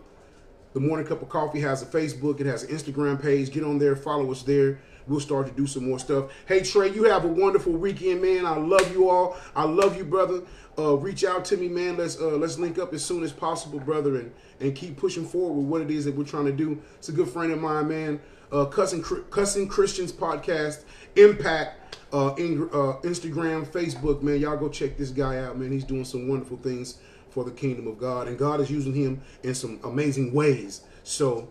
The 0.73 0.79
Morning 0.79 1.05
Cup 1.05 1.21
of 1.21 1.27
Coffee 1.27 1.59
has 1.59 1.81
a 1.81 1.85
Facebook. 1.85 2.39
It 2.39 2.45
has 2.45 2.63
an 2.63 2.75
Instagram 2.75 3.21
page. 3.21 3.51
Get 3.51 3.63
on 3.63 3.77
there, 3.77 3.95
follow 3.95 4.31
us 4.31 4.43
there. 4.43 4.79
We'll 5.11 5.19
start 5.19 5.47
to 5.47 5.53
do 5.53 5.67
some 5.67 5.89
more 5.89 5.99
stuff. 5.99 6.31
Hey 6.47 6.61
Trey, 6.61 6.91
you 6.91 7.03
have 7.03 7.25
a 7.25 7.27
wonderful 7.27 7.73
weekend, 7.73 8.21
man. 8.21 8.45
I 8.45 8.55
love 8.57 8.91
you 8.93 9.09
all. 9.09 9.35
I 9.55 9.65
love 9.65 9.97
you, 9.97 10.05
brother. 10.05 10.43
Uh, 10.79 10.95
reach 10.95 11.25
out 11.25 11.43
to 11.45 11.57
me, 11.57 11.67
man. 11.67 11.97
Let's 11.97 12.19
uh, 12.19 12.37
let's 12.37 12.57
link 12.57 12.79
up 12.79 12.93
as 12.93 13.03
soon 13.03 13.23
as 13.23 13.33
possible, 13.33 13.79
brother, 13.79 14.15
and 14.15 14.31
and 14.61 14.73
keep 14.73 14.95
pushing 14.95 15.25
forward 15.25 15.55
with 15.59 15.65
what 15.65 15.81
it 15.81 15.91
is 15.91 16.05
that 16.05 16.15
we're 16.15 16.23
trying 16.23 16.45
to 16.45 16.53
do. 16.53 16.81
It's 16.97 17.09
a 17.09 17.11
good 17.11 17.27
friend 17.27 17.51
of 17.51 17.59
mine, 17.59 17.89
man. 17.89 18.21
uh, 18.51 18.65
Cussing, 18.65 19.03
Cussing 19.03 19.67
Christians 19.67 20.11
podcast, 20.11 20.83
Impact, 21.15 21.97
uh, 22.13 22.33
in, 22.37 22.63
uh, 22.73 22.99
Instagram, 23.03 23.65
Facebook, 23.65 24.21
man. 24.21 24.39
Y'all 24.39 24.57
go 24.57 24.69
check 24.69 24.97
this 24.97 25.09
guy 25.09 25.39
out, 25.39 25.57
man. 25.57 25.71
He's 25.71 25.83
doing 25.83 26.05
some 26.05 26.27
wonderful 26.27 26.57
things 26.57 26.97
for 27.29 27.43
the 27.43 27.51
kingdom 27.51 27.87
of 27.87 27.97
God, 27.97 28.27
and 28.27 28.37
God 28.37 28.59
is 28.59 28.69
using 28.69 28.93
him 28.93 29.21
in 29.43 29.55
some 29.55 29.79
amazing 29.83 30.33
ways. 30.33 30.81
So 31.03 31.49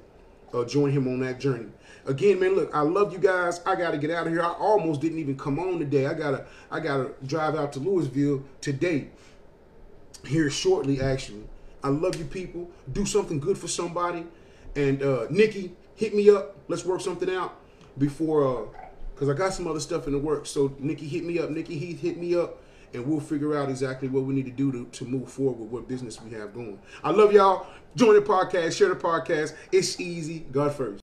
uh, 0.55 0.65
join 0.65 0.91
him 0.91 1.09
on 1.09 1.21
that 1.21 1.41
journey. 1.41 1.67
Again, 2.07 2.41
man, 2.41 2.55
look, 2.55 2.75
I 2.75 2.81
love 2.81 3.13
you 3.13 3.19
guys. 3.19 3.61
I 3.67 3.77
gotta 3.77 3.99
get 3.99 4.11
out 4.11 4.27
of 4.27 4.33
here. 4.33 4.43
I 4.43 4.53
almost 4.53 5.01
didn't 5.01 5.19
even 5.19 5.37
come 5.37 5.59
on 5.59 5.79
today. 5.79 6.07
I 6.07 6.15
gotta, 6.15 6.47
I 6.71 6.81
gotta 6.81 7.13
drive 7.27 7.55
out 7.55 7.73
to 7.75 7.81
Lewisville 7.81 8.43
today. 8.61 9.09
Here 10.27 10.51
shortly, 10.51 11.01
actually. 11.01 11.45
I 11.83 11.89
love 11.89 12.17
you, 12.17 12.25
people. 12.25 12.71
Do 12.93 13.07
something 13.07 13.39
good 13.39 13.57
for 13.57 13.69
somebody. 13.69 14.27
And 14.77 15.03
uh, 15.03 15.27
Nikki, 15.31 15.75
hit 15.95 16.15
me 16.15 16.31
up. 16.31 16.57
Let's 16.69 16.85
work 16.85 17.01
something 17.01 17.31
out 17.31 17.57
before, 17.99 18.45
uh, 18.45 18.67
cause 19.17 19.29
I 19.29 19.35
got 19.35 19.53
some 19.53 19.67
other 19.67 19.81
stuff 19.81 20.07
in 20.07 20.13
the 20.13 20.19
works. 20.19 20.51
So 20.51 20.75
Nikki, 20.79 21.09
hit 21.09 21.25
me 21.25 21.39
up. 21.39 21.51
Nikki 21.51 21.79
Heath, 21.79 22.01
hit 22.01 22.17
me 22.19 22.35
up 22.35 22.60
and 22.93 23.07
we'll 23.07 23.21
figure 23.21 23.57
out 23.57 23.69
exactly 23.69 24.09
what 24.09 24.25
we 24.25 24.35
need 24.35 24.47
to 24.47 24.51
do 24.51 24.73
to, 24.73 24.85
to 24.87 25.05
move 25.05 25.31
forward 25.31 25.59
with 25.59 25.71
what 25.71 25.89
business 25.89 26.21
we 26.21 26.31
have 26.33 26.53
going. 26.55 26.79
I 27.03 27.11
love 27.11 27.33
y'all. 27.33 27.67
Join 27.97 28.15
the 28.15 28.21
podcast, 28.21 28.77
share 28.77 28.89
the 28.89 28.95
podcast. 28.95 29.55
It's 29.73 30.01
easy. 30.01 30.41
God 30.53 30.75
first. 30.75 30.99